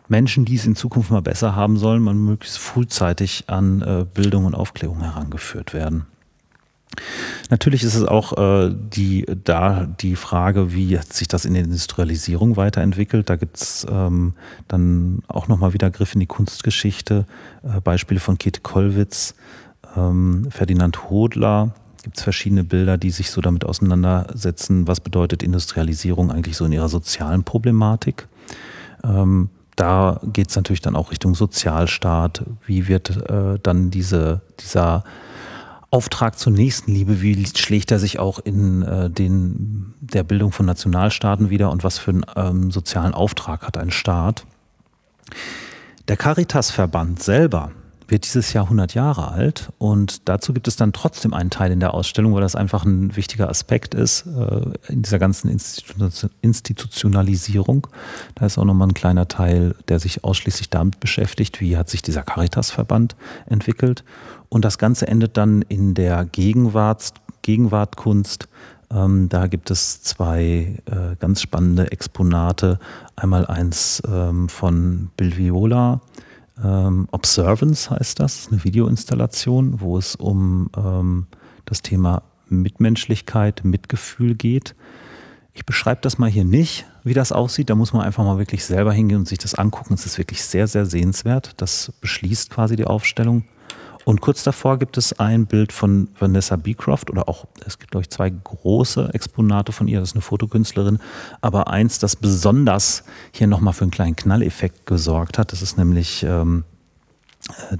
Menschen, 0.08 0.44
die 0.44 0.56
es 0.56 0.66
in 0.66 0.76
Zukunft 0.76 1.10
mal 1.10 1.22
besser 1.22 1.56
haben 1.56 1.76
sollen, 1.76 2.02
man 2.02 2.18
möglichst 2.18 2.58
frühzeitig 2.58 3.44
an 3.46 3.82
äh, 3.82 4.04
Bildung 4.12 4.44
und 4.44 4.54
Aufklärung 4.54 5.00
herangeführt 5.00 5.72
werden. 5.72 6.06
Natürlich 7.50 7.82
ist 7.82 7.94
es 7.94 8.04
auch 8.04 8.36
äh, 8.36 8.74
die, 8.74 9.26
da 9.44 9.86
die 9.86 10.16
Frage, 10.16 10.72
wie 10.72 10.98
hat 10.98 11.12
sich 11.12 11.28
das 11.28 11.44
in 11.44 11.54
der 11.54 11.64
Industrialisierung 11.64 12.56
weiterentwickelt. 12.56 13.28
Da 13.28 13.36
gibt 13.36 13.56
es 13.56 13.86
ähm, 13.90 14.34
dann 14.68 15.22
auch 15.28 15.48
nochmal 15.48 15.72
wieder 15.72 15.90
Griff 15.90 16.14
in 16.14 16.20
die 16.20 16.26
Kunstgeschichte, 16.26 17.26
äh, 17.62 17.80
Beispiele 17.80 18.20
von 18.20 18.38
Käthe 18.38 18.60
Kollwitz, 18.60 19.34
ähm, 19.96 20.48
Ferdinand 20.50 21.10
Hodler. 21.10 21.74
Gibt 22.02 22.16
es 22.16 22.22
verschiedene 22.24 22.64
Bilder, 22.64 22.98
die 22.98 23.10
sich 23.10 23.30
so 23.30 23.40
damit 23.40 23.64
auseinandersetzen, 23.64 24.88
was 24.88 25.00
bedeutet 25.00 25.42
Industrialisierung 25.42 26.32
eigentlich 26.32 26.56
so 26.56 26.64
in 26.64 26.72
ihrer 26.72 26.88
sozialen 26.88 27.44
Problematik. 27.44 28.26
Ähm, 29.04 29.50
da 29.76 30.20
geht 30.24 30.50
es 30.50 30.56
natürlich 30.56 30.80
dann 30.80 30.96
auch 30.96 31.10
Richtung 31.10 31.34
Sozialstaat. 31.34 32.44
Wie 32.66 32.88
wird 32.88 33.30
äh, 33.30 33.58
dann 33.62 33.90
diese, 33.90 34.42
dieser 34.60 35.04
Auftrag 35.92 36.38
zur 36.38 36.52
Nächstenliebe, 36.52 37.20
wie 37.20 37.46
schlägt 37.46 37.90
er 37.90 37.98
sich 37.98 38.18
auch 38.18 38.38
in 38.38 38.80
äh, 38.80 39.10
den, 39.10 39.92
der 40.00 40.22
Bildung 40.22 40.50
von 40.50 40.64
Nationalstaaten 40.64 41.50
wieder 41.50 41.70
und 41.70 41.84
was 41.84 41.98
für 41.98 42.12
einen 42.12 42.24
ähm, 42.34 42.70
sozialen 42.70 43.12
Auftrag 43.12 43.66
hat 43.66 43.76
ein 43.76 43.90
Staat? 43.90 44.46
Der 46.08 46.16
Caritas-Verband 46.16 47.22
selber 47.22 47.72
wird 48.12 48.24
dieses 48.26 48.52
Jahr 48.52 48.64
100 48.64 48.94
Jahre 48.94 49.32
alt 49.32 49.72
und 49.78 50.28
dazu 50.28 50.52
gibt 50.52 50.68
es 50.68 50.76
dann 50.76 50.92
trotzdem 50.92 51.32
einen 51.34 51.50
Teil 51.50 51.72
in 51.72 51.80
der 51.80 51.94
Ausstellung, 51.94 52.34
weil 52.34 52.42
das 52.42 52.54
einfach 52.54 52.84
ein 52.84 53.16
wichtiger 53.16 53.48
Aspekt 53.48 53.94
ist 53.94 54.26
äh, 54.26 54.92
in 54.92 55.02
dieser 55.02 55.18
ganzen 55.18 55.48
Institutionalisierung. 56.42 57.88
Da 58.34 58.46
ist 58.46 58.58
auch 58.58 58.64
nochmal 58.64 58.88
ein 58.88 58.94
kleiner 58.94 59.28
Teil, 59.28 59.74
der 59.88 59.98
sich 59.98 60.22
ausschließlich 60.24 60.68
damit 60.68 61.00
beschäftigt, 61.00 61.60
wie 61.60 61.76
hat 61.76 61.88
sich 61.88 62.02
dieser 62.02 62.22
Caritas-Verband 62.22 63.16
entwickelt 63.46 64.04
und 64.50 64.64
das 64.64 64.76
Ganze 64.76 65.08
endet 65.08 65.38
dann 65.38 65.62
in 65.62 65.94
der 65.94 66.26
Gegenwarts, 66.26 67.14
Gegenwartkunst. 67.40 68.46
Ähm, 68.90 69.30
da 69.30 69.46
gibt 69.46 69.70
es 69.70 70.02
zwei 70.02 70.76
äh, 70.84 71.16
ganz 71.18 71.40
spannende 71.40 71.90
Exponate. 71.90 72.78
Einmal 73.16 73.46
eins 73.46 74.02
ähm, 74.06 74.50
von 74.50 75.10
Bill 75.16 75.38
Viola, 75.38 76.02
ähm, 76.62 77.08
Observance 77.10 77.90
heißt 77.90 78.20
das, 78.20 78.48
eine 78.50 78.62
Videoinstallation, 78.64 79.80
wo 79.80 79.96
es 79.98 80.16
um 80.16 80.70
ähm, 80.76 81.26
das 81.64 81.82
Thema 81.82 82.22
Mitmenschlichkeit, 82.48 83.64
Mitgefühl 83.64 84.34
geht. 84.34 84.74
Ich 85.54 85.66
beschreibe 85.66 86.00
das 86.00 86.18
mal 86.18 86.30
hier 86.30 86.44
nicht, 86.44 86.86
wie 87.04 87.14
das 87.14 87.32
aussieht. 87.32 87.68
Da 87.70 87.74
muss 87.74 87.92
man 87.92 88.02
einfach 88.02 88.24
mal 88.24 88.38
wirklich 88.38 88.64
selber 88.64 88.92
hingehen 88.92 89.18
und 89.18 89.28
sich 89.28 89.38
das 89.38 89.54
angucken. 89.54 89.94
Es 89.94 90.06
ist 90.06 90.18
wirklich 90.18 90.42
sehr, 90.44 90.66
sehr 90.66 90.86
sehenswert. 90.86 91.60
Das 91.60 91.92
beschließt 92.00 92.50
quasi 92.50 92.76
die 92.76 92.86
Aufstellung. 92.86 93.44
Und 94.04 94.20
kurz 94.20 94.42
davor 94.42 94.78
gibt 94.78 94.96
es 94.98 95.18
ein 95.18 95.46
Bild 95.46 95.72
von 95.72 96.08
Vanessa 96.18 96.56
Beecroft 96.56 97.10
oder 97.10 97.28
auch, 97.28 97.46
es 97.66 97.78
gibt 97.78 97.92
glaube 97.92 98.02
ich 98.02 98.10
zwei 98.10 98.30
große 98.30 99.10
Exponate 99.12 99.72
von 99.72 99.88
ihr, 99.88 100.00
das 100.00 100.10
ist 100.10 100.14
eine 100.14 100.22
Fotokünstlerin, 100.22 100.98
aber 101.40 101.68
eins, 101.68 101.98
das 101.98 102.16
besonders 102.16 103.04
hier 103.32 103.46
nochmal 103.46 103.74
für 103.74 103.82
einen 103.82 103.90
kleinen 103.90 104.16
Knalleffekt 104.16 104.86
gesorgt 104.86 105.38
hat, 105.38 105.52
das 105.52 105.62
ist 105.62 105.78
nämlich 105.78 106.22
ähm, 106.22 106.64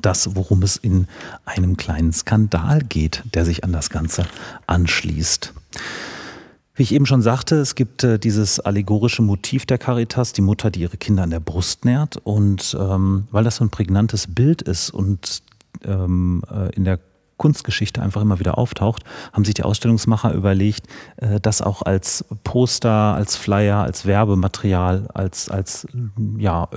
das, 0.00 0.34
worum 0.34 0.62
es 0.62 0.76
in 0.76 1.06
einem 1.44 1.76
kleinen 1.76 2.12
Skandal 2.12 2.80
geht, 2.80 3.22
der 3.34 3.44
sich 3.44 3.64
an 3.64 3.72
das 3.72 3.90
Ganze 3.90 4.26
anschließt. 4.66 5.52
Wie 6.74 6.82
ich 6.82 6.94
eben 6.94 7.04
schon 7.04 7.20
sagte, 7.20 7.56
es 7.56 7.74
gibt 7.74 8.02
äh, 8.02 8.18
dieses 8.18 8.58
allegorische 8.58 9.20
Motiv 9.20 9.66
der 9.66 9.76
Caritas, 9.76 10.32
die 10.32 10.40
Mutter, 10.40 10.70
die 10.70 10.80
ihre 10.80 10.96
Kinder 10.96 11.22
an 11.22 11.30
der 11.30 11.40
Brust 11.40 11.84
nährt. 11.84 12.16
Und 12.16 12.76
ähm, 12.80 13.28
weil 13.30 13.44
das 13.44 13.56
so 13.56 13.64
ein 13.64 13.70
prägnantes 13.70 14.26
Bild 14.34 14.62
ist 14.62 14.88
und 14.88 15.42
ähm, 15.84 16.42
äh, 16.50 16.74
in 16.74 16.84
der 16.84 16.98
Kunstgeschichte 17.42 18.00
einfach 18.00 18.22
immer 18.22 18.38
wieder 18.38 18.56
auftaucht, 18.56 19.02
haben 19.32 19.44
sich 19.44 19.54
die 19.54 19.64
Ausstellungsmacher 19.64 20.32
überlegt, 20.32 20.86
äh, 21.16 21.40
das 21.40 21.60
auch 21.60 21.82
als 21.82 22.24
Poster, 22.44 23.14
als 23.14 23.34
Flyer, 23.34 23.78
als 23.78 24.06
Werbematerial, 24.06 25.08
als, 25.12 25.48
als, 25.48 25.88
ja, 26.38 26.68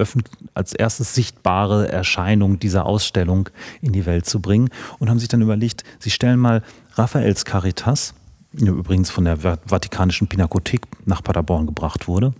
als 0.56 0.74
erstes 0.74 1.14
sichtbare 1.14 1.88
Erscheinung 1.90 2.58
dieser 2.58 2.88
Ausstellung 2.88 3.50
in 3.82 3.92
die 3.92 4.08
Welt 4.08 4.26
zu 4.26 4.42
bringen 4.42 4.70
und 4.98 5.12
haben 5.12 5.20
sich 5.20 5.30
dann 5.30 5.44
überlegt, 5.44 5.84
sie 6.00 6.10
stellen 6.10 6.40
mal 6.40 6.64
Raphaels 6.96 7.46
Caritas, 7.46 8.16
übrigens 8.54 9.12
von 9.12 9.26
der 9.26 9.38
Vatikanischen 9.38 10.28
Pinakothek 10.28 10.88
nach 11.06 11.22
Paderborn 11.22 11.68
gebracht 11.68 12.08
wurde, 12.08 12.34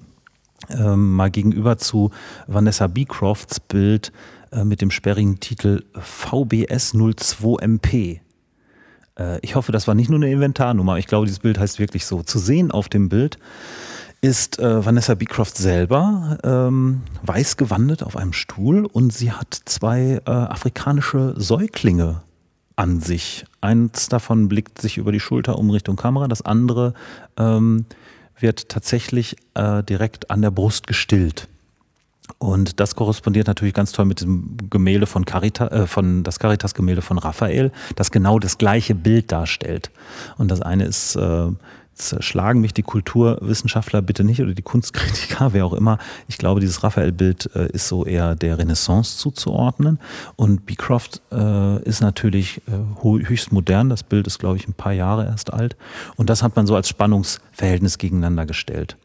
ähm, 0.70 1.14
mal 1.14 1.30
gegenüber 1.30 1.78
zu 1.78 2.12
Vanessa 2.48 2.88
Beecrofts 2.88 3.60
Bild 3.60 4.12
äh, 4.52 4.64
mit 4.64 4.82
dem 4.82 4.92
sperrigen 4.92 5.40
Titel 5.40 5.84
VBS 5.94 6.94
02MP. 6.94 8.20
Äh, 9.18 9.40
ich 9.42 9.56
hoffe, 9.56 9.72
das 9.72 9.88
war 9.88 9.96
nicht 9.96 10.10
nur 10.10 10.20
eine 10.20 10.32
Inventarnummer. 10.32 10.98
Ich 10.98 11.08
glaube, 11.08 11.26
dieses 11.26 11.40
Bild 11.40 11.60
heißt 11.60 11.80
wirklich 11.80 12.06
so. 12.06 12.24
Zu 12.24 12.40
sehen 12.40 12.72
auf 12.72 12.90
dem 12.90 13.10
Bild 13.10 13.38
ist 14.22 14.60
äh, 14.60 14.86
Vanessa 14.86 15.14
Beecroft 15.14 15.58
selber 15.58 16.38
ähm, 16.44 17.02
weiß 17.24 17.58
gewandet 17.58 18.02
auf 18.02 18.18
einem 18.18 18.34
Stuhl 18.34 18.86
und 18.86 19.14
sie 19.14 19.32
hat 19.32 19.54
zwei 19.66 20.22
äh, 20.26 20.30
afrikanische 20.30 21.36
Säuglinge 21.38 22.22
an 22.76 23.00
sich. 23.00 23.46
Eins 23.62 24.10
davon 24.10 24.48
blickt 24.48 24.82
sich 24.82 24.98
über 24.98 25.12
die 25.12 25.20
Schulter 25.20 25.58
um 25.58 25.70
Richtung 25.70 25.96
Kamera, 25.96 26.28
das 26.28 26.42
andere 26.42 26.94
ähm, 27.38 27.86
wird 28.40 28.70
tatsächlich 28.70 29.36
äh, 29.54 29.84
direkt 29.84 30.30
an 30.30 30.42
der 30.42 30.52
Brust 30.52 30.88
gestillt. 30.88 31.48
Und 32.38 32.80
das 32.80 32.96
korrespondiert 32.96 33.48
natürlich 33.48 33.74
ganz 33.74 33.92
toll 33.92 34.06
mit 34.06 34.22
dem 34.22 34.58
Gemälde 34.70 35.06
von 35.06 35.26
Caritas, 35.26 35.72
äh, 35.72 35.88
von 35.88 36.24
das 36.24 36.40
Caritas-Gemälde 36.40 37.02
von 37.02 37.18
Raphael, 37.18 37.72
das 37.96 38.12
genau 38.12 38.40
das 38.40 38.58
gleiche 38.58 38.96
Bild 38.96 39.32
darstellt. 39.32 39.92
Und 40.38 40.50
das 40.50 40.62
eine 40.62 40.86
ist, 40.86 41.16
äh, 41.16 41.48
schlagen 41.98 42.62
mich 42.62 42.74
die 42.74 42.84
Kulturwissenschaftler 42.84 44.02
bitte 44.02 44.24
nicht 44.24 44.42
oder 44.42 44.54
die 44.54 44.62
Kunstkritiker, 44.62 45.54
wer 45.54 45.66
auch 45.66 45.74
immer. 45.74 45.98
Ich 46.28 46.38
glaube, 46.38 46.60
dieses 46.60 46.84
Raphael-Bild 46.84 47.50
äh, 47.56 47.72
ist 47.72 47.88
so 47.88 48.06
eher 48.06 48.36
der 48.36 48.58
Renaissance 48.58 49.18
zuzuordnen. 49.18 50.00
Und 50.36 50.66
Beecroft 50.66 51.22
äh, 51.32 51.82
ist 51.84 52.02
natürlich 52.02 52.62
äh, 52.68 53.04
höchst 53.04 53.52
modern. 53.52 53.90
Das 53.90 54.04
Bild 54.04 54.28
ist, 54.28 54.40
glaube 54.40 54.58
ich, 54.58 54.68
ein 54.68 54.74
paar 54.74 54.94
Jahre 54.94 55.26
erst 55.26 55.54
alt. 55.54 55.76
Und 56.16 56.30
das 56.30 56.44
hat 56.44 56.56
man 56.56 56.68
so 56.68 56.76
als 56.76 56.90
Spannungsverhältnis 56.90 57.98
gegeneinander 57.98 58.46
gestellt. 58.46 58.98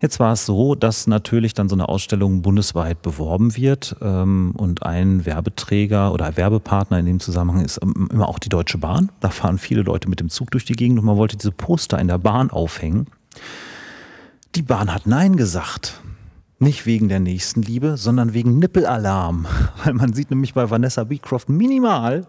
Jetzt 0.00 0.20
war 0.20 0.32
es 0.32 0.46
so, 0.46 0.76
dass 0.76 1.08
natürlich 1.08 1.54
dann 1.54 1.68
so 1.68 1.74
eine 1.74 1.88
Ausstellung 1.88 2.40
bundesweit 2.40 3.02
beworben 3.02 3.56
wird 3.56 3.96
ähm, 4.00 4.52
und 4.56 4.84
ein 4.84 5.26
Werbeträger 5.26 6.12
oder 6.12 6.36
Werbepartner 6.36 7.00
in 7.00 7.06
dem 7.06 7.20
Zusammenhang 7.20 7.64
ist 7.64 7.80
ähm, 7.82 8.08
immer 8.12 8.28
auch 8.28 8.38
die 8.38 8.48
Deutsche 8.48 8.78
Bahn. 8.78 9.10
Da 9.18 9.30
fahren 9.30 9.58
viele 9.58 9.82
Leute 9.82 10.08
mit 10.08 10.20
dem 10.20 10.28
Zug 10.28 10.52
durch 10.52 10.64
die 10.64 10.74
Gegend 10.74 11.00
und 11.00 11.04
man 11.04 11.16
wollte 11.16 11.36
diese 11.36 11.50
Poster 11.50 11.98
in 11.98 12.06
der 12.06 12.18
Bahn 12.18 12.50
aufhängen. 12.50 13.08
Die 14.54 14.62
Bahn 14.62 14.94
hat 14.94 15.06
Nein 15.06 15.36
gesagt. 15.36 16.00
Nicht 16.60 16.86
wegen 16.86 17.08
der 17.08 17.20
Nächstenliebe, 17.20 17.96
sondern 17.96 18.34
wegen 18.34 18.58
Nippelalarm. 18.60 19.46
Weil 19.84 19.94
man 19.94 20.12
sieht 20.12 20.30
nämlich 20.30 20.54
bei 20.54 20.70
Vanessa 20.70 21.02
Beecroft 21.02 21.48
minimal 21.48 22.24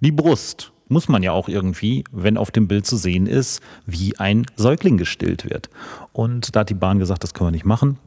die 0.00 0.12
Brust 0.12 0.71
muss 0.88 1.08
man 1.08 1.22
ja 1.22 1.32
auch 1.32 1.48
irgendwie, 1.48 2.04
wenn 2.12 2.36
auf 2.36 2.50
dem 2.50 2.68
Bild 2.68 2.86
zu 2.86 2.96
sehen 2.96 3.26
ist, 3.26 3.60
wie 3.86 4.18
ein 4.18 4.46
Säugling 4.56 4.96
gestillt 4.96 5.48
wird. 5.48 5.70
Und 6.12 6.54
da 6.54 6.60
hat 6.60 6.70
die 6.70 6.74
Bahn 6.74 6.98
gesagt, 6.98 7.22
das 7.22 7.34
können 7.34 7.48
wir 7.48 7.52
nicht 7.52 7.64
machen. 7.64 7.98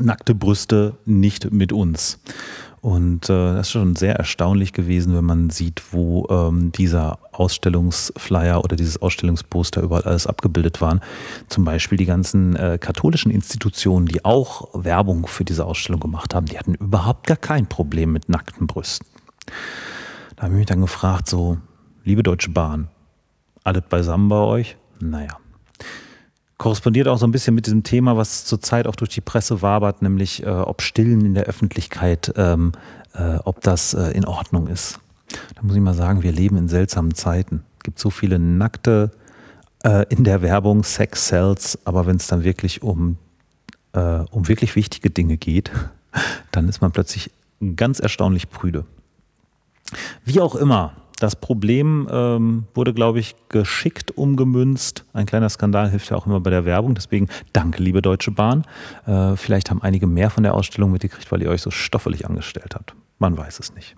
Nackte 0.00 0.34
Brüste 0.34 0.96
nicht 1.04 1.52
mit 1.52 1.72
uns. 1.72 2.18
Und 2.82 3.30
äh, 3.30 3.54
das 3.54 3.68
ist 3.68 3.70
schon 3.70 3.94
sehr 3.94 4.16
erstaunlich 4.16 4.72
gewesen, 4.72 5.14
wenn 5.14 5.24
man 5.24 5.50
sieht, 5.50 5.82
wo 5.92 6.26
ähm, 6.28 6.72
dieser 6.72 7.20
Ausstellungsflyer 7.30 8.64
oder 8.64 8.74
dieses 8.74 9.00
Ausstellungsposter 9.00 9.82
überall 9.82 10.02
alles 10.02 10.26
abgebildet 10.26 10.80
waren. 10.80 11.00
Zum 11.46 11.64
Beispiel 11.64 11.96
die 11.96 12.06
ganzen 12.06 12.56
äh, 12.56 12.78
katholischen 12.80 13.30
Institutionen, 13.30 14.06
die 14.06 14.24
auch 14.24 14.68
Werbung 14.74 15.28
für 15.28 15.44
diese 15.44 15.64
Ausstellung 15.64 16.00
gemacht 16.00 16.34
haben, 16.34 16.46
die 16.46 16.58
hatten 16.58 16.74
überhaupt 16.74 17.28
gar 17.28 17.36
kein 17.36 17.68
Problem 17.68 18.10
mit 18.10 18.28
nackten 18.28 18.66
Brüsten. 18.66 19.06
Da 20.34 20.42
habe 20.44 20.54
ich 20.54 20.58
mich 20.58 20.66
dann 20.66 20.80
gefragt, 20.80 21.28
so, 21.28 21.58
liebe 22.04 22.22
Deutsche 22.22 22.50
Bahn, 22.50 22.88
alles 23.64 23.84
beisammen 23.88 24.28
bei 24.28 24.36
euch? 24.36 24.76
Naja. 25.00 25.38
Korrespondiert 26.58 27.08
auch 27.08 27.18
so 27.18 27.26
ein 27.26 27.32
bisschen 27.32 27.54
mit 27.54 27.66
diesem 27.66 27.82
Thema, 27.82 28.16
was 28.16 28.44
zurzeit 28.44 28.86
auch 28.86 28.94
durch 28.94 29.10
die 29.10 29.20
Presse 29.20 29.62
wabert, 29.62 30.02
nämlich 30.02 30.44
äh, 30.44 30.48
ob 30.48 30.82
Stillen 30.82 31.24
in 31.24 31.34
der 31.34 31.44
Öffentlichkeit, 31.44 32.32
ähm, 32.36 32.72
äh, 33.14 33.36
ob 33.44 33.60
das 33.62 33.94
äh, 33.94 34.12
in 34.12 34.24
Ordnung 34.24 34.68
ist. 34.68 35.00
Da 35.54 35.62
muss 35.62 35.74
ich 35.74 35.82
mal 35.82 35.94
sagen, 35.94 36.22
wir 36.22 36.32
leben 36.32 36.56
in 36.56 36.68
seltsamen 36.68 37.14
Zeiten. 37.14 37.64
Es 37.78 37.84
gibt 37.84 37.98
so 37.98 38.10
viele 38.10 38.38
Nackte 38.38 39.10
äh, 39.82 40.06
in 40.08 40.22
der 40.24 40.42
Werbung, 40.42 40.84
Sex 40.84 41.26
Cells, 41.26 41.78
aber 41.84 42.06
wenn 42.06 42.16
es 42.16 42.28
dann 42.28 42.44
wirklich 42.44 42.82
um, 42.82 43.16
äh, 43.92 44.00
um 44.30 44.46
wirklich 44.46 44.76
wichtige 44.76 45.10
Dinge 45.10 45.36
geht, 45.36 45.72
dann 46.52 46.68
ist 46.68 46.80
man 46.80 46.92
plötzlich 46.92 47.32
ganz 47.74 47.98
erstaunlich 47.98 48.50
prüde. 48.50 48.84
Wie 50.24 50.40
auch 50.40 50.54
immer, 50.54 50.92
das 51.22 51.36
Problem 51.36 52.08
ähm, 52.10 52.64
wurde, 52.74 52.92
glaube 52.92 53.20
ich, 53.20 53.36
geschickt 53.48 54.10
umgemünzt. 54.10 55.04
Ein 55.12 55.26
kleiner 55.26 55.48
Skandal 55.48 55.90
hilft 55.90 56.10
ja 56.10 56.16
auch 56.16 56.26
immer 56.26 56.40
bei 56.40 56.50
der 56.50 56.64
Werbung. 56.64 56.94
Deswegen 56.94 57.28
danke, 57.52 57.82
liebe 57.82 58.02
Deutsche 58.02 58.32
Bahn. 58.32 58.64
Äh, 59.06 59.36
vielleicht 59.36 59.70
haben 59.70 59.82
einige 59.82 60.06
mehr 60.06 60.30
von 60.30 60.42
der 60.42 60.54
Ausstellung 60.54 60.90
mitgekriegt, 60.90 61.30
weil 61.30 61.42
ihr 61.42 61.50
euch 61.50 61.62
so 61.62 61.70
stoffelig 61.70 62.26
angestellt 62.26 62.74
habt. 62.74 62.94
Man 63.18 63.36
weiß 63.36 63.60
es 63.60 63.74
nicht. 63.74 63.94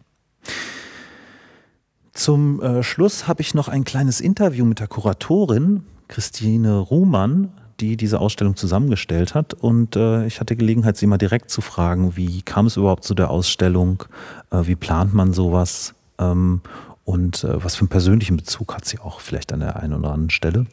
Zum 2.12 2.62
äh, 2.62 2.82
Schluss 2.82 3.26
habe 3.26 3.40
ich 3.40 3.54
noch 3.54 3.68
ein 3.68 3.84
kleines 3.84 4.20
Interview 4.20 4.64
mit 4.64 4.80
der 4.80 4.86
Kuratorin 4.86 5.84
Christine 6.08 6.78
Ruhmann, 6.78 7.52
die 7.80 7.96
diese 7.96 8.20
Ausstellung 8.20 8.54
zusammengestellt 8.54 9.34
hat. 9.34 9.54
Und 9.54 9.96
äh, 9.96 10.26
ich 10.26 10.40
hatte 10.40 10.56
Gelegenheit, 10.56 10.96
sie 10.96 11.06
mal 11.06 11.18
direkt 11.18 11.50
zu 11.50 11.62
fragen, 11.62 12.16
wie 12.16 12.42
kam 12.42 12.66
es 12.66 12.76
überhaupt 12.76 13.04
zu 13.04 13.14
der 13.14 13.30
Ausstellung, 13.30 14.04
äh, 14.50 14.60
wie 14.64 14.76
plant 14.76 15.14
man 15.14 15.32
sowas 15.32 15.94
ähm, 16.18 16.60
und 17.04 17.44
äh, 17.44 17.62
was 17.62 17.76
für 17.76 17.82
einen 17.82 17.88
persönlichen 17.88 18.36
Bezug 18.36 18.74
hat 18.74 18.84
sie 18.84 18.98
auch 18.98 19.20
vielleicht 19.20 19.52
an 19.52 19.60
der 19.60 19.76
einen 19.76 19.94
oder 19.94 20.10
anderen 20.10 20.30
Stelle. 20.30 20.66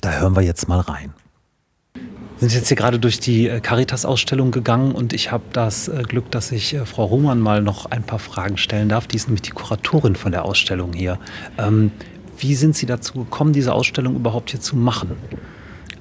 Da 0.00 0.12
hören 0.12 0.36
wir 0.36 0.42
jetzt 0.42 0.68
mal 0.68 0.80
rein. 0.80 1.12
Wir 1.94 2.48
sind 2.48 2.58
jetzt 2.58 2.68
hier 2.68 2.76
gerade 2.76 2.98
durch 2.98 3.20
die 3.20 3.48
äh, 3.48 3.60
Caritas-Ausstellung 3.60 4.50
gegangen 4.50 4.92
und 4.92 5.12
ich 5.12 5.30
habe 5.30 5.44
das 5.52 5.88
äh, 5.88 6.02
Glück, 6.02 6.30
dass 6.30 6.50
ich 6.52 6.74
äh, 6.74 6.84
Frau 6.84 7.04
Ruhmann 7.04 7.40
mal 7.40 7.62
noch 7.62 7.86
ein 7.86 8.02
paar 8.02 8.18
Fragen 8.18 8.56
stellen 8.58 8.88
darf. 8.88 9.06
Die 9.06 9.16
ist 9.16 9.28
nämlich 9.28 9.42
die 9.42 9.52
Kuratorin 9.52 10.16
von 10.16 10.32
der 10.32 10.44
Ausstellung 10.44 10.92
hier. 10.92 11.18
Ähm, 11.58 11.92
wie 12.38 12.56
sind 12.56 12.74
Sie 12.74 12.86
dazu 12.86 13.14
gekommen, 13.14 13.52
diese 13.52 13.72
Ausstellung 13.72 14.16
überhaupt 14.16 14.50
hier 14.50 14.60
zu 14.60 14.76
machen? 14.76 15.12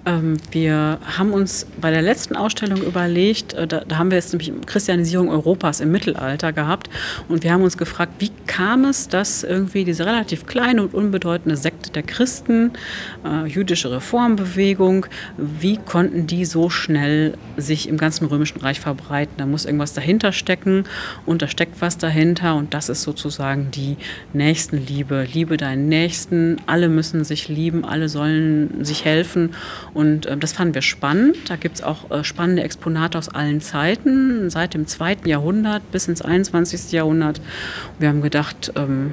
Ähm, 0.05 0.37
wir 0.51 0.99
haben 1.17 1.31
uns 1.31 1.65
bei 1.79 1.89
der 1.89 2.01
letzten 2.01 2.35
Ausstellung 2.35 2.81
überlegt, 2.81 3.53
äh, 3.53 3.67
da, 3.67 3.83
da, 3.87 3.97
haben 3.97 4.11
wir 4.11 4.17
jetzt 4.17 4.33
nämlich 4.33 4.51
Christianisierung 4.65 5.29
Europas 5.29 5.79
im 5.79 5.91
Mittelalter 5.91 6.51
gehabt 6.51 6.89
und 7.29 7.43
wir 7.43 7.53
haben 7.53 7.63
uns 7.63 7.77
gefragt, 7.77 8.13
wie 8.19 8.31
kam 8.45 8.83
es, 8.83 9.07
dass 9.07 9.43
irgendwie 9.43 9.85
diese 9.85 10.05
relativ 10.05 10.45
kleine 10.45 10.83
und 10.83 10.93
unbedeutende 10.93 11.55
Sekte 11.55 11.89
der 11.89 12.03
Christen, 12.03 12.71
äh, 13.25 13.47
jüdische 13.47 13.91
Reformbewegung, 13.91 15.05
wie 15.37 15.77
konnten 15.77 16.27
die 16.27 16.43
so 16.43 16.69
schnell 16.69 17.37
sich 17.55 17.87
im 17.87 17.97
ganzen 17.97 18.25
Römischen 18.25 18.59
Reich 18.59 18.81
verbreiten? 18.81 19.35
Da 19.37 19.45
muss 19.45 19.63
irgendwas 19.63 19.93
dahinter 19.93 20.33
stecken 20.33 20.83
und 21.25 21.41
da 21.41 21.47
steckt 21.47 21.79
was 21.79 21.97
dahinter 21.97 22.55
und 22.55 22.73
das 22.73 22.89
ist 22.89 23.03
sozusagen 23.03 23.71
die 23.71 23.95
Nächstenliebe. 24.33 25.25
Liebe 25.31 25.55
deinen 25.55 25.87
Nächsten, 25.87 26.57
alle 26.65 26.89
müssen 26.89 27.23
sich 27.23 27.47
lieben, 27.47 27.85
alle 27.85 28.09
sollen 28.09 28.83
sich 28.83 29.05
helfen 29.05 29.51
und 29.93 30.25
äh, 30.25 30.37
das 30.37 30.53
fanden 30.53 30.73
wir 30.73 30.81
spannend. 30.81 31.49
Da 31.49 31.55
gibt 31.55 31.75
es 31.75 31.83
auch 31.83 32.09
äh, 32.11 32.23
spannende 32.23 32.63
Exponate 32.63 33.17
aus 33.17 33.29
allen 33.29 33.61
Zeiten, 33.61 34.49
seit 34.49 34.73
dem 34.73 34.87
zweiten 34.87 35.27
Jahrhundert 35.27 35.91
bis 35.91 36.07
ins 36.07 36.21
21. 36.21 36.91
Jahrhundert. 36.91 37.41
Wir 37.99 38.09
haben 38.09 38.21
gedacht, 38.21 38.73
ähm, 38.75 39.11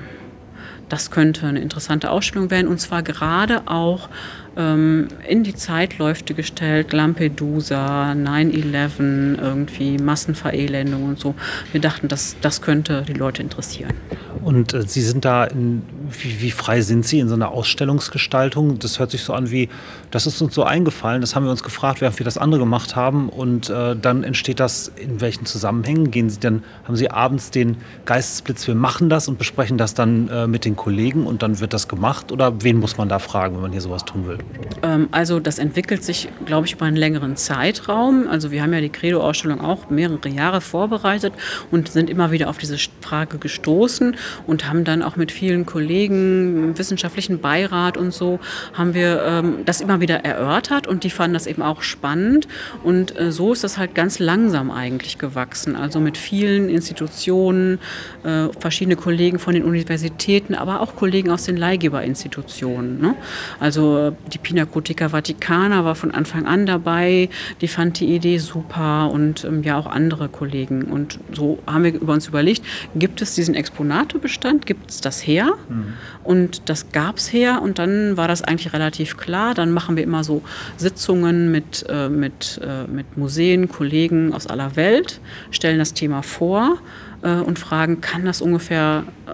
das 0.89 1.11
könnte 1.11 1.47
eine 1.47 1.61
interessante 1.61 2.11
Ausstellung 2.11 2.51
werden 2.51 2.67
und 2.67 2.81
zwar 2.81 3.03
gerade 3.03 3.63
auch 3.67 4.09
in 4.57 5.45
die 5.45 5.55
Zeitläufe 5.55 6.25
gestellt, 6.35 6.93
Lampedusa, 6.93 8.13
9-11, 8.13 9.41
irgendwie 9.41 9.97
Massenverelendung 9.97 11.05
und 11.05 11.21
so. 11.21 11.35
Wir 11.73 11.81
dachten, 11.81 12.09
das, 12.09 12.37
das 12.41 12.61
könnte 12.61 13.05
die 13.07 13.13
Leute 13.13 13.43
interessieren. 13.43 13.93
Und 14.43 14.75
äh, 14.75 14.83
Sie 14.83 15.03
sind 15.03 15.25
da, 15.25 15.45
in, 15.45 15.83
wie, 16.11 16.41
wie, 16.41 16.51
frei 16.51 16.81
sind 16.81 17.07
Sie 17.07 17.21
in 17.21 17.29
so 17.29 17.35
einer 17.35 17.51
Ausstellungsgestaltung? 17.51 18.79
Das 18.79 18.99
hört 18.99 19.11
sich 19.11 19.23
so 19.23 19.35
an 19.35 19.51
wie, 19.51 19.69
das 20.11 20.27
ist 20.27 20.41
uns 20.41 20.55
so 20.55 20.65
eingefallen, 20.65 21.21
das 21.21 21.37
haben 21.37 21.45
wir 21.45 21.51
uns 21.51 21.63
gefragt, 21.63 22.01
während 22.01 22.19
wir 22.19 22.25
das 22.25 22.39
andere 22.39 22.61
gemacht 22.61 22.97
haben. 22.97 23.29
Und 23.29 23.71
äh, 23.71 23.97
dann 23.97 24.25
entsteht 24.25 24.61
das 24.61 24.89
in 24.97 25.21
welchen 25.21 25.47
Zusammenhängen? 25.47 26.11
Gehen 26.11 26.31
Sie 26.31 26.41
dann, 26.41 26.63
haben 26.85 26.97
Sie 26.97 27.11
abends 27.11 27.51
den 27.51 27.77
Geistesblitz, 28.05 28.67
wir 28.67 28.75
machen 28.75 29.09
das 29.09 29.29
und 29.29 29.39
besprechen 29.39 29.79
das 29.79 29.95
dann 29.95 30.29
äh, 30.29 30.47
mit 30.47 30.65
den 30.65 30.77
Kollegen 30.77 31.27
und 31.27 31.43
dann 31.43 31.61
wird 31.61 31.73
das 31.73 31.89
gemacht? 31.89 32.33
Oder 32.33 32.63
wen 32.63 32.79
muss 32.79 32.97
man 32.97 33.09
da 33.09 33.19
fragen, 33.19 33.55
wenn 33.55 33.63
man 33.63 33.73
hier 33.73 33.81
sowas 33.81 34.05
tun 34.05 34.27
will? 34.27 34.39
Ähm, 34.83 35.09
also 35.11 35.41
das 35.41 35.59
entwickelt 35.59 36.05
sich, 36.05 36.29
glaube 36.47 36.67
ich, 36.67 36.75
über 36.75 36.87
einen 36.87 36.97
längeren 36.97 37.37
Zeitraum. 37.37 38.27
Also 38.29 38.51
wir 38.51 38.63
haben 38.63 38.73
ja 38.73 38.81
die 38.81 38.89
Credo-Ausstellung 38.89 39.61
auch 39.61 39.91
mehrere 39.91 40.29
Jahre 40.29 40.61
vorbereitet 40.61 41.33
und 41.71 41.89
sind 41.89 42.11
immer 42.11 42.31
wieder 42.31 42.49
auf 42.49 42.59
diese 42.59 42.77
Frage 43.01 43.39
gestoßen 43.39 44.17
und 44.47 44.69
haben 44.69 44.85
dann 44.85 45.03
auch 45.03 45.17
mit 45.17 45.33
vielen 45.33 45.67
Kollegen, 45.67 46.77
wissenschaftlichen 46.79 47.41
Beirat 47.41 47.97
und 47.97 48.13
so, 48.13 48.41
haben 48.75 48.95
wir 48.95 49.23
ähm, 49.25 49.59
das 49.65 49.81
immer 49.81 50.01
wieder 50.01 50.25
erörtert 50.25 50.87
und 50.87 51.05
die 51.05 51.11
fanden 51.11 51.35
das 51.35 51.47
eben 51.47 51.63
auch 51.63 51.83
spannend. 51.83 52.49
Und 52.85 53.19
äh, 53.19 53.33
so 53.33 53.53
ist 53.53 53.65
das 53.65 53.79
halt 53.79 53.95
ganz 53.95 54.19
langsam 54.19 54.71
eigentlich 54.71 55.19
gewachsen. 55.19 55.77
Also 55.77 56.01
mit 56.01 56.17
vielen 56.17 56.69
Institutionen, 56.69 57.79
äh, 58.25 58.49
verschiedene 58.59 58.97
Kollegen 58.97 59.39
von 59.39 59.55
den 59.55 59.65
Universitäten, 59.65 60.55
aber 60.55 60.81
auch 60.81 60.97
Kollegen 60.97 61.31
aus 61.31 61.45
den 61.45 61.57
Leihgeberinstitutionen. 61.57 63.01
Ne? 63.01 63.15
Also 63.59 64.17
die 64.33 64.39
Pinacoteca 64.39 65.13
Vaticana 65.13 65.85
war 65.85 65.95
von 65.95 66.11
Anfang 66.11 66.47
an 66.47 66.67
dabei, 66.67 67.29
die 67.61 67.69
fand 67.69 68.01
die 68.01 68.15
Idee 68.15 68.39
super 68.39 69.11
und 69.13 69.45
ähm, 69.45 69.63
ja 69.63 69.79
auch 69.79 69.87
andere 69.87 70.29
Kollegen. 70.29 70.85
Und 70.85 71.19
so 71.33 71.59
haben 71.67 71.85
wir 71.85 71.95
über 71.95 72.13
uns 72.13 72.29
überlegt, 72.29 72.63
gibt 72.95 73.23
es 73.23 73.35
diesen 73.35 73.55
Exponatobestand, 73.55 74.67
gibt 74.67 74.91
es 74.91 75.01
das 75.01 75.27
her? 75.27 75.55
Mhm. 75.69 75.95
Und 76.25 76.69
das 76.69 76.93
gab 76.93 77.17
es 77.17 77.33
her 77.33 77.61
und 77.63 77.79
dann 77.79 78.17
war 78.17 78.29
das 78.29 78.43
eigentlich 78.43 78.73
relativ 78.73 79.17
klar. 79.17 79.55
Dann 79.55 79.73
machen 79.73 79.97
wir 79.97 80.03
immer 80.03 80.25
so 80.25 80.43
Sitzungen 80.77 81.51
mit, 81.51 81.85
äh, 81.89 82.09
mit, 82.09 82.61
äh, 82.63 82.87
mit 82.87 83.17
Museen, 83.17 83.69
Kollegen 83.69 84.33
aus 84.33 84.47
aller 84.47 84.77
Welt, 84.77 85.21
stellen 85.51 85.79
das 85.79 85.95
Thema 85.95 86.23
vor 86.23 86.79
äh, 87.23 87.35
und 87.35 87.59
fragen, 87.59 88.01
kann 88.01 88.25
das 88.25 88.41
ungefähr, 88.41 89.05
äh, 89.27 89.31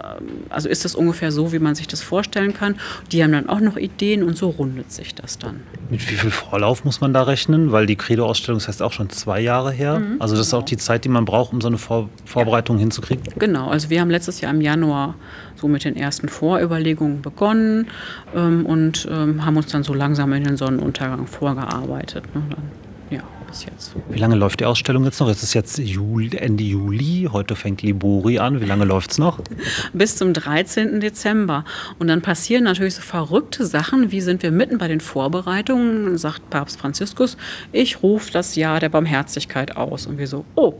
also 0.51 0.69
ist 0.69 0.85
das 0.85 0.95
ungefähr 0.95 1.33
so, 1.33 1.53
wie 1.53 1.59
man 1.59 1.75
sich 1.75 1.87
das 1.87 2.03
vorstellen 2.03 2.55
kann? 2.55 2.77
Die 3.13 3.23
haben 3.23 3.33
dann 3.33 3.49
auch 3.49 3.61
noch 3.61 3.77
Ideen 3.77 4.23
und 4.23 4.37
so 4.37 4.51
rundet 4.51 4.93
sich 4.93 5.15
das 5.15 5.39
dann. 5.39 5.61
Mit 5.91 6.01
wie 6.11 6.15
viel 6.15 6.31
Vorlauf 6.31 6.85
muss 6.85 7.01
man 7.01 7.13
da 7.13 7.23
rechnen? 7.23 7.73
Weil 7.73 7.87
die 7.87 7.97
Credo-Ausstellung 7.97 8.59
ist 8.59 8.69
heißt 8.69 8.83
auch 8.83 8.93
schon 8.93 9.11
zwei 9.11 9.41
Jahre 9.41 9.71
her. 9.71 10.01
Mhm. 10.01 10.17
Also 10.21 10.37
das 10.37 10.49
ist 10.49 10.55
auch 10.55 10.65
die 10.65 10.77
Zeit, 10.77 11.05
die 11.05 11.09
man 11.09 11.25
braucht, 11.25 11.53
um 11.53 11.61
so 11.61 11.69
eine 11.69 11.79
Vor 11.79 12.09
Vorbereitung 12.25 12.77
ja. 12.77 12.81
hinzukriegen? 12.81 13.25
Genau, 13.39 13.69
also 13.69 13.91
wir 13.91 14.01
haben 14.01 14.11
letztes 14.11 14.41
Jahr 14.41 14.53
im 14.53 14.61
Januar 14.61 15.15
so 15.55 15.69
mit 15.69 15.85
den 15.85 15.97
ersten 15.97 16.29
Vorüberlegungen 16.29 17.23
begonnen 17.23 17.87
ähm, 18.35 18.67
und 18.67 19.09
ähm, 19.11 19.45
haben 19.45 19.57
uns 19.57 19.69
dann 19.69 19.83
so 19.83 19.95
langsam 19.95 20.33
in 20.33 20.45
den 20.45 20.57
Sonnenuntergang 20.57 21.27
vorgearbeitet. 21.27 22.25
Ne, 22.35 22.43
dann 22.51 22.65
bis 23.47 23.65
jetzt. 23.65 23.95
Wie 24.09 24.19
lange 24.19 24.35
läuft 24.35 24.61
die 24.61 24.65
Ausstellung 24.65 25.05
jetzt 25.05 25.21
noch? 25.21 25.29
Es 25.29 25.43
ist 25.43 25.55
jetzt 25.55 25.79
Juli, 25.79 26.37
Ende 26.37 26.65
Juli, 26.65 27.29
heute 27.33 27.57
fängt 27.57 27.83
Libori 27.83 28.39
an. 28.39 28.61
Wie 28.61 28.65
lange 28.65 28.85
läuft 28.85 29.13
es 29.13 29.19
noch? 29.19 29.41
Bis 29.93 30.17
zum 30.17 30.33
13. 30.33 31.01
Dezember. 31.01 31.65
Und 31.99 32.09
dann 32.09 32.23
passieren 32.23 32.65
natürlich 32.65 32.97
so 32.97 33.03
verrückte 33.03 33.67
Sachen, 33.67 34.11
wie 34.11 34.21
sind 34.21 34.43
wir 34.43 34.51
mitten 34.51 34.79
bei 34.79 34.89
den 34.89 35.01
Vorbereitungen, 35.01 36.19
sagt 36.19 36.51
Papst 36.51 36.79
Franziskus, 36.79 37.37
ich 37.73 38.03
rufe 38.03 38.33
das 38.33 38.57
Jahr 38.57 38.81
der 38.81 38.89
Barmherzigkeit 38.89 39.77
aus. 39.77 40.07
Und 40.07 40.19
wir 40.19 40.27
so, 40.27 40.45
oh, 40.55 40.75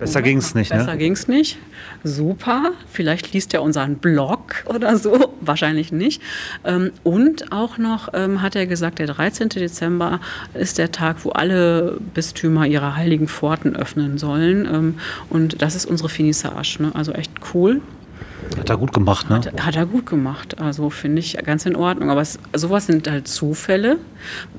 Besser 0.00 0.22
ging 0.22 0.38
es 0.38 0.54
nicht, 0.54 0.72
ne? 0.72 0.78
Besser 0.78 0.96
ging 0.96 1.12
es 1.12 1.28
nicht. 1.28 1.58
Super. 2.04 2.72
Vielleicht 2.90 3.34
liest 3.34 3.52
er 3.52 3.62
unseren 3.62 3.96
Blog 3.96 4.64
oder 4.64 4.96
so. 4.96 5.34
Wahrscheinlich 5.42 5.92
nicht. 5.92 6.22
Ähm, 6.64 6.90
und 7.04 7.52
auch 7.52 7.76
noch 7.76 8.08
ähm, 8.14 8.40
hat 8.40 8.56
er 8.56 8.66
gesagt, 8.66 8.98
der 8.98 9.08
13. 9.08 9.50
Dezember 9.50 10.20
ist 10.54 10.78
der 10.78 10.90
Tag, 10.90 11.24
wo 11.24 11.30
alle 11.30 11.98
Bistümer 12.14 12.66
ihre 12.66 12.96
heiligen 12.96 13.28
Pforten 13.28 13.76
öffnen 13.76 14.16
sollen. 14.16 14.64
Ähm, 14.64 14.94
und 15.28 15.60
das 15.60 15.74
ist 15.74 15.84
unsere 15.84 16.08
Finissage. 16.08 16.78
Ne? 16.80 16.92
Also 16.94 17.12
echt 17.12 17.32
cool. 17.52 17.82
Hat 18.58 18.68
er 18.68 18.76
gut 18.76 18.92
gemacht, 18.92 19.30
ne? 19.30 19.36
Hat, 19.36 19.66
hat 19.66 19.76
er 19.76 19.86
gut 19.86 20.06
gemacht. 20.06 20.60
Also 20.60 20.90
finde 20.90 21.20
ich 21.20 21.36
ganz 21.44 21.66
in 21.66 21.76
Ordnung. 21.76 22.10
Aber 22.10 22.20
es, 22.20 22.38
sowas 22.54 22.86
sind 22.86 23.08
halt 23.08 23.28
Zufälle. 23.28 23.98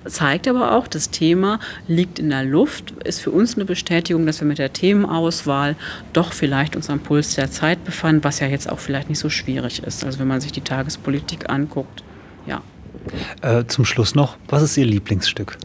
Zeigt 0.05 0.47
aber 0.47 0.73
auch, 0.73 0.87
das 0.87 1.09
Thema 1.09 1.59
liegt 1.87 2.19
in 2.19 2.29
der 2.29 2.43
Luft. 2.43 2.91
Ist 3.03 3.19
für 3.21 3.31
uns 3.31 3.55
eine 3.55 3.65
Bestätigung, 3.65 4.25
dass 4.25 4.39
wir 4.39 4.47
mit 4.47 4.59
der 4.59 4.71
Themenauswahl 4.71 5.75
doch 6.13 6.33
vielleicht 6.33 6.75
uns 6.75 6.89
am 6.89 6.99
Puls 6.99 7.35
der 7.35 7.51
Zeit 7.51 7.83
befanden, 7.83 8.23
was 8.23 8.39
ja 8.39 8.47
jetzt 8.47 8.69
auch 8.69 8.79
vielleicht 8.79 9.09
nicht 9.09 9.19
so 9.19 9.29
schwierig 9.29 9.83
ist. 9.83 10.05
Also 10.05 10.19
wenn 10.19 10.27
man 10.27 10.41
sich 10.41 10.51
die 10.51 10.61
Tagespolitik 10.61 11.49
anguckt. 11.49 12.03
Ja. 12.45 12.61
Äh, 13.41 13.65
zum 13.67 13.85
Schluss 13.85 14.15
noch, 14.15 14.37
was 14.47 14.63
ist 14.63 14.77
Ihr 14.77 14.85
Lieblingsstück? 14.85 15.57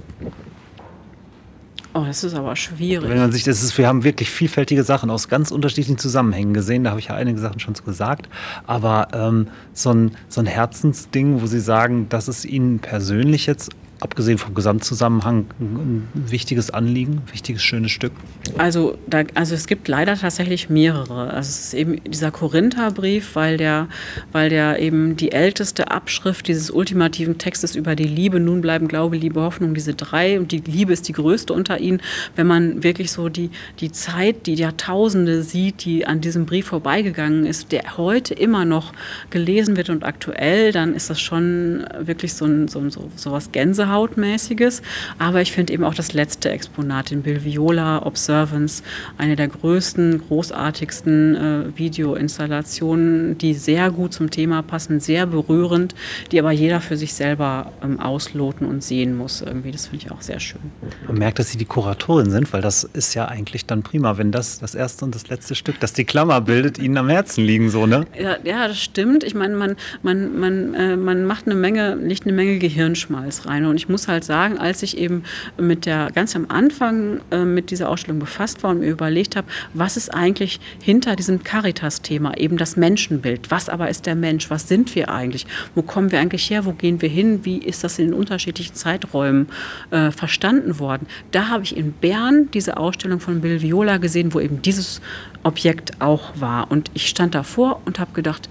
Oh, 1.96 2.04
das 2.04 2.24
ist 2.24 2.34
aber 2.34 2.54
schwierig. 2.56 3.08
Wenn 3.08 3.16
man 3.16 3.32
sich, 3.32 3.44
das 3.44 3.62
ist, 3.62 3.78
wir 3.78 3.88
haben 3.88 4.04
wirklich 4.04 4.28
vielfältige 4.28 4.84
Sachen 4.84 5.08
aus 5.08 5.28
ganz 5.28 5.50
unterschiedlichen 5.50 5.96
Zusammenhängen 5.96 6.52
gesehen. 6.52 6.84
Da 6.84 6.90
habe 6.90 7.00
ich 7.00 7.06
ja 7.06 7.14
einige 7.14 7.38
Sachen 7.38 7.58
schon 7.58 7.72
gesagt. 7.72 8.28
Aber 8.66 9.08
ähm, 9.14 9.48
so, 9.72 9.92
ein, 9.92 10.10
so 10.28 10.42
ein 10.42 10.46
Herzensding, 10.46 11.40
wo 11.40 11.46
Sie 11.46 11.60
sagen, 11.60 12.06
das 12.10 12.28
ist 12.28 12.44
Ihnen 12.44 12.80
persönlich 12.80 13.46
jetzt 13.46 13.70
abgesehen 14.00 14.36
vom 14.36 14.54
Gesamtzusammenhang 14.54 15.46
ein 15.58 16.08
wichtiges 16.14 16.70
Anliegen, 16.70 17.22
ein 17.26 17.32
wichtiges, 17.32 17.62
schönes 17.62 17.90
Stück? 17.90 18.12
Also, 18.58 18.98
da, 19.06 19.24
also 19.34 19.54
es 19.54 19.66
gibt 19.66 19.88
leider 19.88 20.16
tatsächlich 20.16 20.68
mehrere. 20.68 21.30
Also 21.30 21.48
es 21.48 21.60
ist 21.66 21.74
eben 21.74 22.02
dieser 22.04 22.30
Korintherbrief, 22.30 23.34
weil 23.34 23.56
der, 23.56 23.88
weil 24.32 24.50
der 24.50 24.80
eben 24.80 25.16
die 25.16 25.32
älteste 25.32 25.90
Abschrift 25.90 26.48
dieses 26.48 26.70
ultimativen 26.70 27.38
Textes 27.38 27.74
über 27.74 27.96
die 27.96 28.04
Liebe, 28.04 28.38
nun 28.38 28.60
bleiben 28.60 28.86
Glaube, 28.86 29.16
Liebe, 29.16 29.40
Hoffnung, 29.40 29.72
diese 29.72 29.94
drei 29.94 30.38
und 30.38 30.52
die 30.52 30.60
Liebe 30.60 30.92
ist 30.92 31.08
die 31.08 31.12
größte 31.12 31.52
unter 31.52 31.80
ihnen. 31.80 32.02
Wenn 32.34 32.46
man 32.46 32.82
wirklich 32.82 33.10
so 33.10 33.30
die, 33.30 33.50
die 33.80 33.92
Zeit, 33.92 34.46
die 34.46 34.54
Jahrtausende 34.54 35.42
sieht, 35.42 35.84
die 35.86 36.06
an 36.06 36.20
diesem 36.20 36.44
Brief 36.44 36.66
vorbeigegangen 36.66 37.46
ist, 37.46 37.72
der 37.72 37.96
heute 37.96 38.34
immer 38.34 38.66
noch 38.66 38.92
gelesen 39.30 39.76
wird 39.76 39.88
und 39.88 40.04
aktuell, 40.04 40.72
dann 40.72 40.94
ist 40.94 41.08
das 41.08 41.20
schon 41.20 41.86
wirklich 41.98 42.34
so, 42.34 42.44
ein, 42.44 42.68
so, 42.68 42.88
so, 42.90 43.10
so 43.16 43.32
was 43.32 43.52
Gänsehaut 43.52 43.85
Gänsehautmäßiges. 43.86 44.82
Aber 45.18 45.40
ich 45.40 45.52
finde 45.52 45.72
eben 45.72 45.84
auch 45.84 45.94
das 45.94 46.12
letzte 46.12 46.50
Exponat, 46.50 47.10
den 47.10 47.22
Bill 47.22 47.44
Viola 47.44 48.04
Observance, 48.04 48.82
eine 49.18 49.36
der 49.36 49.48
größten, 49.48 50.22
großartigsten 50.26 51.36
äh, 51.36 51.78
Videoinstallationen, 51.78 53.38
die 53.38 53.54
sehr 53.54 53.90
gut 53.90 54.12
zum 54.12 54.30
Thema 54.30 54.62
passen, 54.62 55.00
sehr 55.00 55.26
berührend, 55.26 55.94
die 56.32 56.38
aber 56.38 56.52
jeder 56.52 56.80
für 56.80 56.96
sich 56.96 57.14
selber 57.14 57.72
ähm, 57.82 58.00
ausloten 58.00 58.66
und 58.66 58.82
sehen 58.82 59.16
muss. 59.16 59.40
Irgendwie, 59.40 59.70
das 59.70 59.86
finde 59.86 60.06
ich 60.06 60.12
auch 60.12 60.22
sehr 60.22 60.40
schön. 60.40 60.60
Man 61.06 61.18
merkt, 61.18 61.38
dass 61.38 61.50
Sie 61.50 61.58
die 61.58 61.64
Kuratorin 61.64 62.30
sind, 62.30 62.52
weil 62.52 62.62
das 62.62 62.84
ist 62.84 63.14
ja 63.14 63.26
eigentlich 63.26 63.66
dann 63.66 63.82
prima, 63.82 64.18
wenn 64.18 64.32
das 64.32 64.58
das 64.58 64.74
erste 64.74 65.04
und 65.04 65.14
das 65.14 65.28
letzte 65.28 65.54
Stück, 65.54 65.78
das 65.80 65.92
die 65.92 66.04
Klammer 66.04 66.40
bildet, 66.40 66.78
Ihnen 66.78 66.96
am 66.96 67.08
Herzen 67.08 67.44
liegen, 67.44 67.70
so, 67.70 67.86
ne? 67.86 68.06
Ja, 68.20 68.36
ja 68.44 68.68
das 68.68 68.80
stimmt. 68.80 69.24
Ich 69.24 69.34
meine, 69.34 69.54
man, 69.56 69.76
man, 70.02 70.38
man, 70.38 70.74
äh, 70.74 70.96
man 70.96 71.24
macht 71.24 71.46
eine 71.46 71.54
Menge, 71.54 71.94
legt 71.94 72.24
eine 72.24 72.32
Menge 72.32 72.58
Gehirnschmalz 72.58 73.46
rein. 73.46 73.64
Und 73.66 73.75
ich 73.76 73.88
muss 73.88 74.08
halt 74.08 74.24
sagen, 74.24 74.58
als 74.58 74.82
ich 74.82 74.96
eben 74.98 75.24
mit 75.58 75.86
der, 75.86 76.10
ganz 76.14 76.34
am 76.36 76.46
Anfang 76.48 77.20
äh, 77.30 77.44
mit 77.44 77.70
dieser 77.70 77.88
Ausstellung 77.88 78.18
befasst 78.18 78.62
war 78.62 78.70
und 78.70 78.80
mir 78.80 78.90
überlegt 78.90 79.36
habe, 79.36 79.46
was 79.74 79.96
ist 79.96 80.12
eigentlich 80.14 80.60
hinter 80.80 81.16
diesem 81.16 81.42
Caritas-Thema, 81.42 82.36
eben 82.36 82.56
das 82.56 82.76
Menschenbild. 82.76 83.50
Was 83.50 83.68
aber 83.68 83.88
ist 83.88 84.06
der 84.06 84.14
Mensch? 84.14 84.50
Was 84.50 84.68
sind 84.68 84.94
wir 84.94 85.10
eigentlich? 85.10 85.46
Wo 85.74 85.82
kommen 85.82 86.12
wir 86.12 86.20
eigentlich 86.20 86.48
her? 86.50 86.64
Wo 86.64 86.72
gehen 86.72 87.02
wir 87.02 87.08
hin? 87.08 87.44
Wie 87.44 87.58
ist 87.58 87.84
das 87.84 87.98
in 87.98 88.06
den 88.06 88.14
unterschiedlichen 88.14 88.74
Zeiträumen 88.74 89.48
äh, 89.90 90.10
verstanden 90.10 90.78
worden? 90.78 91.06
Da 91.30 91.48
habe 91.48 91.62
ich 91.62 91.76
in 91.76 91.92
Bern 91.92 92.48
diese 92.52 92.76
Ausstellung 92.76 93.20
von 93.20 93.40
Bill 93.40 93.62
Viola 93.62 93.98
gesehen, 93.98 94.34
wo 94.34 94.40
eben 94.40 94.62
dieses 94.62 95.00
Objekt 95.42 96.00
auch 96.00 96.32
war. 96.40 96.70
Und 96.70 96.90
ich 96.94 97.08
stand 97.08 97.34
davor 97.34 97.80
und 97.84 97.98
habe 97.98 98.12
gedacht, 98.12 98.48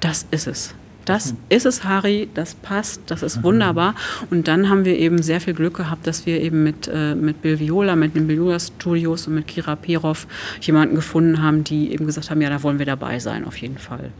das 0.00 0.26
ist 0.30 0.46
es. 0.46 0.74
Das 1.04 1.34
ist 1.48 1.66
es, 1.66 1.84
Harry, 1.84 2.28
das 2.34 2.54
passt, 2.54 3.02
das 3.06 3.22
ist 3.22 3.42
wunderbar. 3.42 3.94
Und 4.30 4.48
dann 4.48 4.68
haben 4.68 4.84
wir 4.84 4.98
eben 4.98 5.22
sehr 5.22 5.40
viel 5.40 5.54
Glück 5.54 5.76
gehabt, 5.76 6.06
dass 6.06 6.26
wir 6.26 6.40
eben 6.40 6.62
mit, 6.62 6.88
äh, 6.92 7.14
mit 7.14 7.42
Bill 7.42 7.60
Viola, 7.60 7.96
mit 7.96 8.14
den 8.14 8.26
Bill 8.26 8.38
Viola 8.38 8.58
Studios 8.58 9.26
und 9.26 9.34
mit 9.34 9.46
Kira 9.46 9.76
Perov 9.76 10.26
jemanden 10.60 10.94
gefunden 10.94 11.42
haben, 11.42 11.64
die 11.64 11.92
eben 11.92 12.06
gesagt 12.06 12.30
haben, 12.30 12.40
ja, 12.40 12.48
da 12.50 12.62
wollen 12.62 12.78
wir 12.78 12.86
dabei 12.86 13.18
sein, 13.18 13.44
auf 13.44 13.56
jeden 13.58 13.78
Fall. 13.78 14.10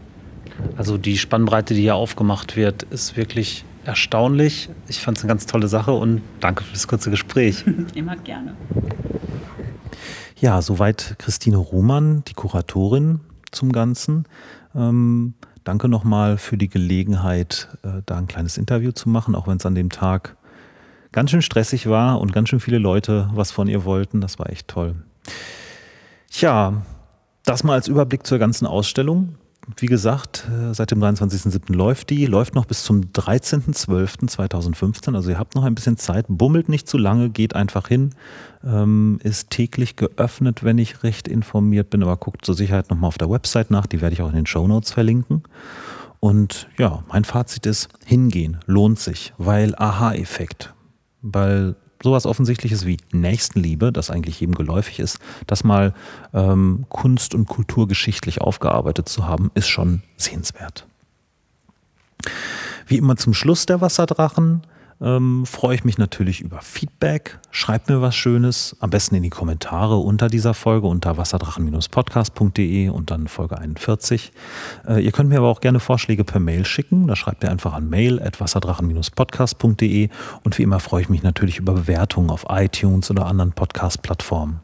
Also 0.77 0.97
die 0.97 1.17
Spannbreite, 1.17 1.73
die 1.73 1.81
hier 1.81 1.95
aufgemacht 1.95 2.55
wird, 2.55 2.83
ist 2.83 3.17
wirklich 3.17 3.65
erstaunlich. 3.83 4.69
Ich 4.87 4.99
fand 4.99 5.17
es 5.17 5.23
eine 5.23 5.29
ganz 5.29 5.45
tolle 5.45 5.67
Sache 5.67 5.91
und 5.91 6.21
danke 6.39 6.63
für 6.63 6.73
das 6.73 6.87
kurze 6.87 7.09
Gespräch. 7.09 7.63
Immer 7.95 8.15
gerne. 8.17 8.55
Ja, 10.37 10.61
soweit 10.61 11.15
Christine 11.17 11.57
Rohmann, 11.57 12.23
die 12.27 12.33
Kuratorin 12.33 13.21
zum 13.51 13.71
Ganzen. 13.71 14.25
Ähm, 14.75 15.33
danke 15.65 15.89
nochmal 15.89 16.37
für 16.37 16.57
die 16.57 16.69
Gelegenheit, 16.69 17.67
äh, 17.83 18.01
da 18.05 18.17
ein 18.17 18.27
kleines 18.27 18.57
Interview 18.57 18.93
zu 18.93 19.09
machen, 19.09 19.35
auch 19.35 19.47
wenn 19.47 19.57
es 19.57 19.65
an 19.65 19.75
dem 19.75 19.89
Tag 19.89 20.37
ganz 21.11 21.31
schön 21.31 21.41
stressig 21.41 21.89
war 21.89 22.21
und 22.21 22.31
ganz 22.31 22.49
schön 22.49 22.61
viele 22.61 22.77
Leute 22.77 23.29
was 23.33 23.51
von 23.51 23.67
ihr 23.67 23.83
wollten. 23.83 24.21
Das 24.21 24.39
war 24.39 24.49
echt 24.49 24.69
toll. 24.69 24.95
Tja, 26.29 26.81
das 27.43 27.63
mal 27.63 27.73
als 27.73 27.87
Überblick 27.87 28.25
zur 28.25 28.39
ganzen 28.39 28.65
Ausstellung 28.65 29.35
wie 29.77 29.87
gesagt, 29.87 30.47
äh, 30.49 30.73
seit 30.73 30.91
dem 30.91 31.01
23.07. 31.01 31.73
läuft 31.73 32.09
die, 32.09 32.25
läuft 32.25 32.55
noch 32.55 32.65
bis 32.65 32.83
zum 32.83 33.01
13.12.2015. 33.01 35.15
Also 35.15 35.31
ihr 35.31 35.39
habt 35.39 35.55
noch 35.55 35.63
ein 35.63 35.75
bisschen 35.75 35.97
Zeit, 35.97 36.25
bummelt 36.27 36.69
nicht 36.69 36.87
zu 36.87 36.97
lange, 36.97 37.29
geht 37.29 37.55
einfach 37.55 37.87
hin, 37.87 38.11
ähm, 38.63 39.19
ist 39.23 39.49
täglich 39.49 39.95
geöffnet, 39.95 40.63
wenn 40.63 40.77
ich 40.77 41.03
recht 41.03 41.27
informiert 41.27 41.89
bin, 41.89 42.03
aber 42.03 42.17
guckt 42.17 42.45
zur 42.45 42.55
Sicherheit 42.55 42.89
nochmal 42.89 43.09
auf 43.09 43.17
der 43.17 43.29
Website 43.29 43.71
nach, 43.71 43.87
die 43.87 44.01
werde 44.01 44.13
ich 44.13 44.21
auch 44.21 44.29
in 44.29 44.35
den 44.35 44.45
Show 44.45 44.67
Notes 44.67 44.91
verlinken. 44.91 45.43
Und 46.19 46.67
ja, 46.77 47.03
mein 47.07 47.23
Fazit 47.23 47.65
ist, 47.65 47.89
hingehen 48.05 48.57
lohnt 48.65 48.99
sich, 48.99 49.33
weil 49.37 49.75
Aha-Effekt, 49.75 50.73
weil 51.21 51.75
sowas 52.05 52.27
Offensichtliches 52.27 52.85
wie 52.85 52.97
Nächstenliebe, 53.11 53.91
das 53.91 54.11
eigentlich 54.11 54.39
jedem 54.39 54.53
geläufig 54.53 54.99
ist, 54.99 55.17
das 55.47 55.63
mal 55.63 55.95
ähm, 56.35 56.85
kunst- 56.87 57.33
und 57.33 57.47
kulturgeschichtlich 57.47 58.41
aufgearbeitet 58.41 59.09
zu 59.09 59.27
haben, 59.27 59.49
ist 59.55 59.67
schon 59.67 60.03
sehenswert. 60.15 60.85
Wie 62.85 62.97
immer 62.97 63.17
zum 63.17 63.33
Schluss 63.33 63.65
der 63.65 63.81
Wasserdrachen 63.81 64.61
ähm, 65.01 65.45
freue 65.45 65.75
ich 65.75 65.83
mich 65.83 65.97
natürlich 65.97 66.41
über 66.41 66.61
Feedback. 66.61 67.39
Schreibt 67.51 67.89
mir 67.89 68.01
was 68.01 68.15
Schönes, 68.15 68.75
am 68.79 68.89
besten 68.89 69.15
in 69.15 69.23
die 69.23 69.29
Kommentare 69.29 69.97
unter 69.97 70.27
dieser 70.27 70.53
Folge 70.53 70.87
unter 70.87 71.17
wasserdrachen-podcast.de 71.17 72.89
und 72.89 73.11
dann 73.11 73.27
Folge 73.27 73.57
41. 73.57 74.31
Äh, 74.87 75.03
ihr 75.03 75.11
könnt 75.11 75.29
mir 75.29 75.37
aber 75.37 75.47
auch 75.47 75.61
gerne 75.61 75.79
Vorschläge 75.79 76.23
per 76.23 76.39
Mail 76.39 76.65
schicken. 76.65 77.07
Da 77.07 77.15
schreibt 77.15 77.43
ihr 77.43 77.51
einfach 77.51 77.73
an 77.73 77.89
mail 77.89 78.21
at 78.21 78.39
wasserdrachen-podcast.de 78.39 80.09
und 80.43 80.57
wie 80.57 80.63
immer 80.63 80.79
freue 80.79 81.01
ich 81.01 81.09
mich 81.09 81.23
natürlich 81.23 81.57
über 81.57 81.73
Bewertungen 81.73 82.29
auf 82.29 82.45
iTunes 82.49 83.11
oder 83.11 83.25
anderen 83.25 83.51
Podcast-Plattformen. 83.51 84.61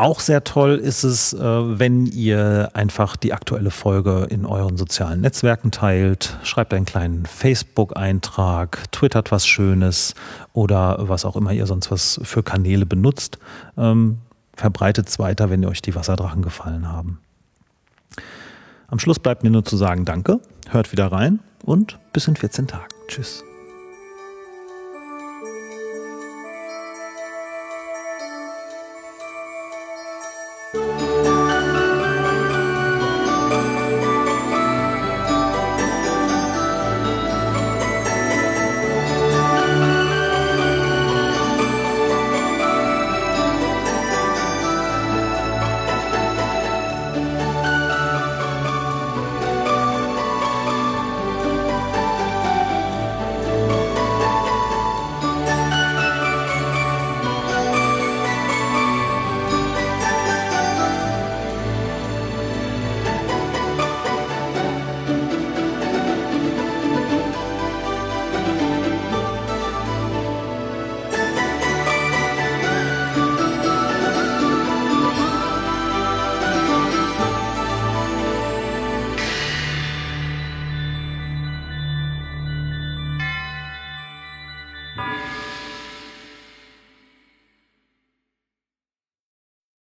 Auch 0.00 0.20
sehr 0.20 0.44
toll 0.44 0.76
ist 0.76 1.04
es, 1.04 1.34
äh, 1.34 1.38
wenn 1.42 2.06
ihr 2.06 2.70
einfach 2.72 3.16
die 3.18 3.34
aktuelle 3.34 3.70
Folge 3.70 4.26
in 4.30 4.46
euren 4.46 4.78
sozialen 4.78 5.20
Netzwerken 5.20 5.72
teilt. 5.72 6.38
Schreibt 6.42 6.72
einen 6.72 6.86
kleinen 6.86 7.26
Facebook-Eintrag, 7.26 8.90
twittert 8.92 9.30
was 9.30 9.46
Schönes 9.46 10.14
oder 10.54 11.06
was 11.10 11.26
auch 11.26 11.36
immer 11.36 11.52
ihr 11.52 11.66
sonst 11.66 11.90
was 11.90 12.18
für 12.22 12.42
Kanäle 12.42 12.86
benutzt. 12.86 13.36
Ähm, 13.76 14.20
verbreitet 14.54 15.06
es 15.10 15.18
weiter, 15.18 15.50
wenn 15.50 15.66
euch 15.66 15.82
die 15.82 15.94
Wasserdrachen 15.94 16.40
gefallen 16.40 16.88
haben. 16.88 17.20
Am 18.88 18.98
Schluss 18.98 19.18
bleibt 19.18 19.44
mir 19.44 19.50
nur 19.50 19.66
zu 19.66 19.76
sagen 19.76 20.06
Danke, 20.06 20.40
hört 20.70 20.92
wieder 20.92 21.12
rein 21.12 21.40
und 21.62 21.98
bis 22.14 22.26
in 22.26 22.36
14 22.36 22.68
Tagen. 22.68 22.88
Tschüss. 23.08 23.44